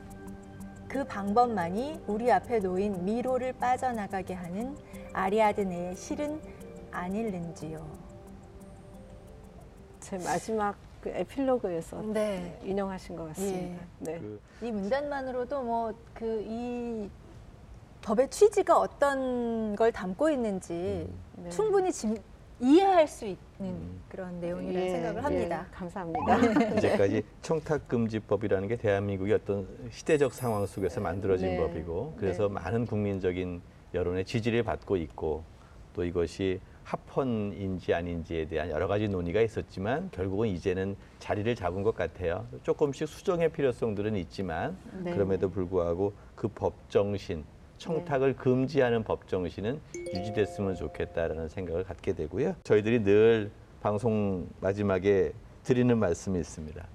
[0.95, 4.77] 그 방법만이 우리 앞에 놓인 미로를 빠져나가게 하는
[5.11, 6.39] 아리아드네의 실은
[6.89, 7.85] 아닐는지요.
[9.99, 12.57] 제 마지막 그 에필로그에서 네.
[12.63, 13.83] 인용하신 것 같습니다.
[13.99, 14.19] 네.
[14.19, 17.09] 그 이 문단만으로도 뭐 그 이
[18.01, 21.49] 법의 취지가 어떤 걸 담고 있는지 네.
[21.49, 22.23] 충분히 지-
[22.61, 24.01] 이해할 수 있는 음.
[24.09, 25.67] 그런 내용이라는 예, 생각을 예, 합니다.
[25.71, 26.37] 감사합니다.
[26.77, 31.57] 이제까지 청탁금지법이라는 게 대한민국의 어떤 시대적 상황 속에서 만들어진 네.
[31.57, 32.53] 법이고 그래서 네.
[32.55, 33.61] 많은 국민적인
[33.93, 35.43] 여론의 지지를 받고 있고
[35.93, 42.45] 또 이것이 합헌인지 아닌지에 대한 여러 가지 논의가 있었지만 결국은 이제는 자리를 잡은 것 같아요.
[42.61, 45.13] 조금씩 수정의 필요성들은 있지만 네.
[45.13, 47.43] 그럼에도 불구하고 그 법 정신
[47.77, 52.55] 청탁을 금지하는 법 정신은 유지됐으면 좋겠다라는 생각을 갖게 되고요.
[52.63, 53.51] 저희들이 늘
[53.81, 56.85] 방송 마지막에 드리는 말씀이 있습니다.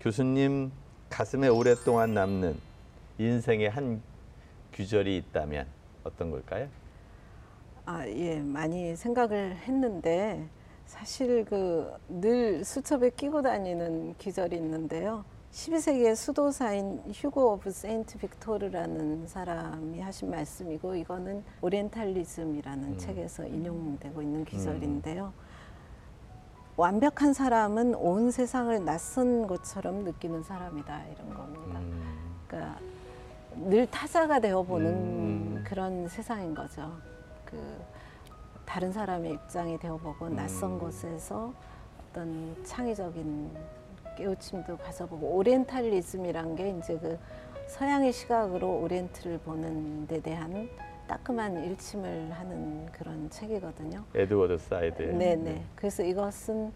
[0.00, 0.70] 교수님
[1.08, 2.56] 가슴에 오랫동안 남는
[3.18, 4.02] 인생의 한
[4.72, 5.66] 구절이 있다면
[6.02, 6.68] 어떤 걸까요?
[7.86, 10.46] 아, 예, 많이 생각을 했는데
[10.86, 15.24] 사실 그 늘 수첩에 끼고 다니는 구절이 있는데요.
[15.54, 22.98] 12세기의 수도사인 휴고 오브 세인트 빅토르라는 사람이 하신 말씀이고 이거는 오리엔탈리즘이라는 음.
[22.98, 25.32] 책에서 인용되고 있는 구절인데요.
[26.76, 31.78] 완벽한 사람은 온 세상을 낯선 것처럼 느끼는 사람이다 이런 겁니다.
[31.78, 32.80] 음, 그러니까
[33.54, 35.64] 늘 타자가 되어 보는 음.
[35.64, 36.90] 그런 세상인 거죠.
[37.44, 37.56] 그
[38.66, 40.34] 다른 사람의 입장이 되어 보고 음.
[40.34, 41.54] 낯선 곳에서
[42.10, 43.83] 어떤 창의적인
[44.16, 47.18] 깨우침도 가져보고 오리엔탈리즘이란 게 이제 그
[47.66, 50.68] 서양의 시각으로 오리엔트를 보는 데 대한
[51.06, 54.04] 따끔한 일침을 하는 그런 책이거든요.
[54.14, 55.02] 에드워드 사이드.
[55.02, 55.64] 네네.
[55.74, 56.72] 그래서 이것은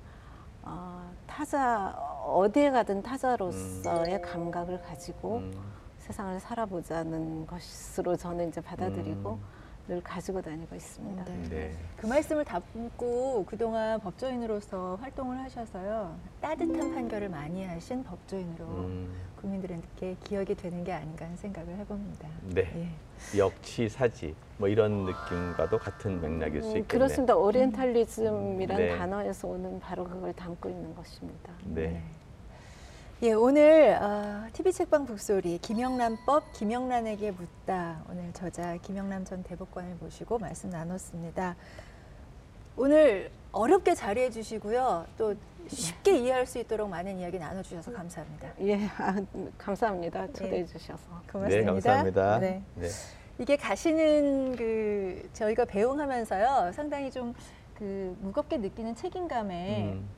[0.62, 1.95] 어, 타자
[2.26, 5.53] 어디에 가든 타자로서의 감각을 가지고 음,
[5.99, 9.58] 세상을 살아보자는 것으로 저는 이제 받아들이고 음.
[9.89, 11.24] 늘 가지고 다니고 있습니다.
[11.24, 11.49] 네.
[11.49, 11.76] 네.
[11.97, 16.14] 그 말씀을 담고 그동안 법조인으로서 활동을 하셔서요.
[16.43, 19.11] 따뜻한 판결을 많이 하신 법조인으로 음,
[19.41, 22.28] 국민들에게 기억이 되는 게 아닌가 하는 생각을 해봅니다.
[22.55, 22.70] 네.
[23.34, 23.39] 예.
[23.39, 26.86] 역치사지 뭐 이런 느낌과도 같은 맥락일 수 음, 있겠네요.
[26.86, 27.34] 그렇습니다.
[27.36, 28.99] 오리엔탈리즘이란 네.
[28.99, 31.55] 단어에서 오는 바로 그걸 담고 있는 것입니다.
[31.64, 32.03] 네.
[33.21, 40.39] 예, 오늘 어, TV 책방 북소리 김영란법 김영란에게 묻다 오늘 저자 김영란 전 대법관을 모시고
[40.39, 41.57] 말씀 나눴습니다.
[42.77, 45.05] 오늘 어렵게 자리해 주시고요.
[45.16, 45.35] 또
[45.66, 48.53] 쉽게 이해할 수 있도록 많은 이야기 나눠주셔서 감사합니다.
[48.61, 49.16] 예, 아,
[49.59, 50.29] 감사합니다.
[50.29, 51.03] 초대해 주셔서.
[51.33, 51.49] 고맙습니다.
[51.49, 52.39] 네, 감사합니다.
[52.39, 52.62] 네.
[52.77, 52.89] 네.
[53.41, 57.35] 이게 가시는 그 저희가 배웅하면서요 상당히 좀
[57.79, 60.09] 그 무겁게 느끼는 책임감에 음,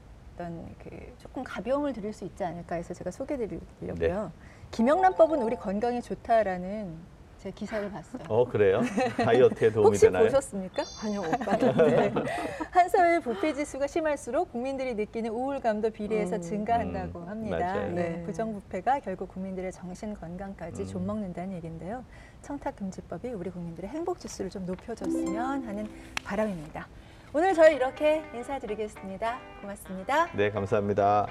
[0.40, 3.94] 어떤 그 조금 가벼움을 드릴 수 있지 않을까 해서 제가 소개드리려고요.
[3.96, 4.28] 네.
[4.70, 8.22] 김영란법은 우리 건강에 좋다라는 제 기사를 봤어요.
[8.28, 8.80] 어 그래요?
[9.16, 10.24] 다이어트에 도움이 혹시 되나요?
[10.24, 10.82] 보셨습니까?
[11.02, 12.12] 아니요, 못 봤는데.
[12.70, 16.42] 한 사회의 부패 지수가 심할수록 국민들이 느끼는 우울감도 비례해서 음.
[16.42, 17.74] 증가한다고 음, 합니다.
[17.86, 18.22] 네, 네.
[18.24, 20.86] 부정부패가 결국 국민들의 정신 건강까지 음.
[20.86, 22.04] 좀먹는다는 얘기인데요.
[22.42, 25.88] 청탁 금지법이 우리 국민들의 행복 지수를 좀 높여줬으면 하는
[26.24, 26.86] 바람입니다.
[27.32, 29.38] 오늘 저희 이렇게 인사드리겠습니다.
[29.60, 30.32] 고맙습니다.
[30.32, 31.28] 네, 감사합니다.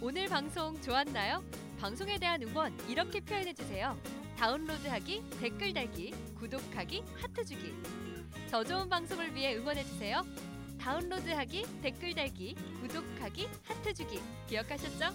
[0.00, 1.44] 오늘 방송 좋았나요?
[1.78, 3.94] 방송에 대한 응원 이렇게 표현해 주세요.
[4.38, 7.74] 다운로드하기, 댓글 달기, 구독하기, 하트 주기.
[8.50, 10.22] 더 좋은 방송을 위해 응원해 주세요.
[10.80, 14.18] 다운로드하기, 댓글 달기, 구독하기, 하트 주기.
[14.48, 15.10] 기억하셨죠?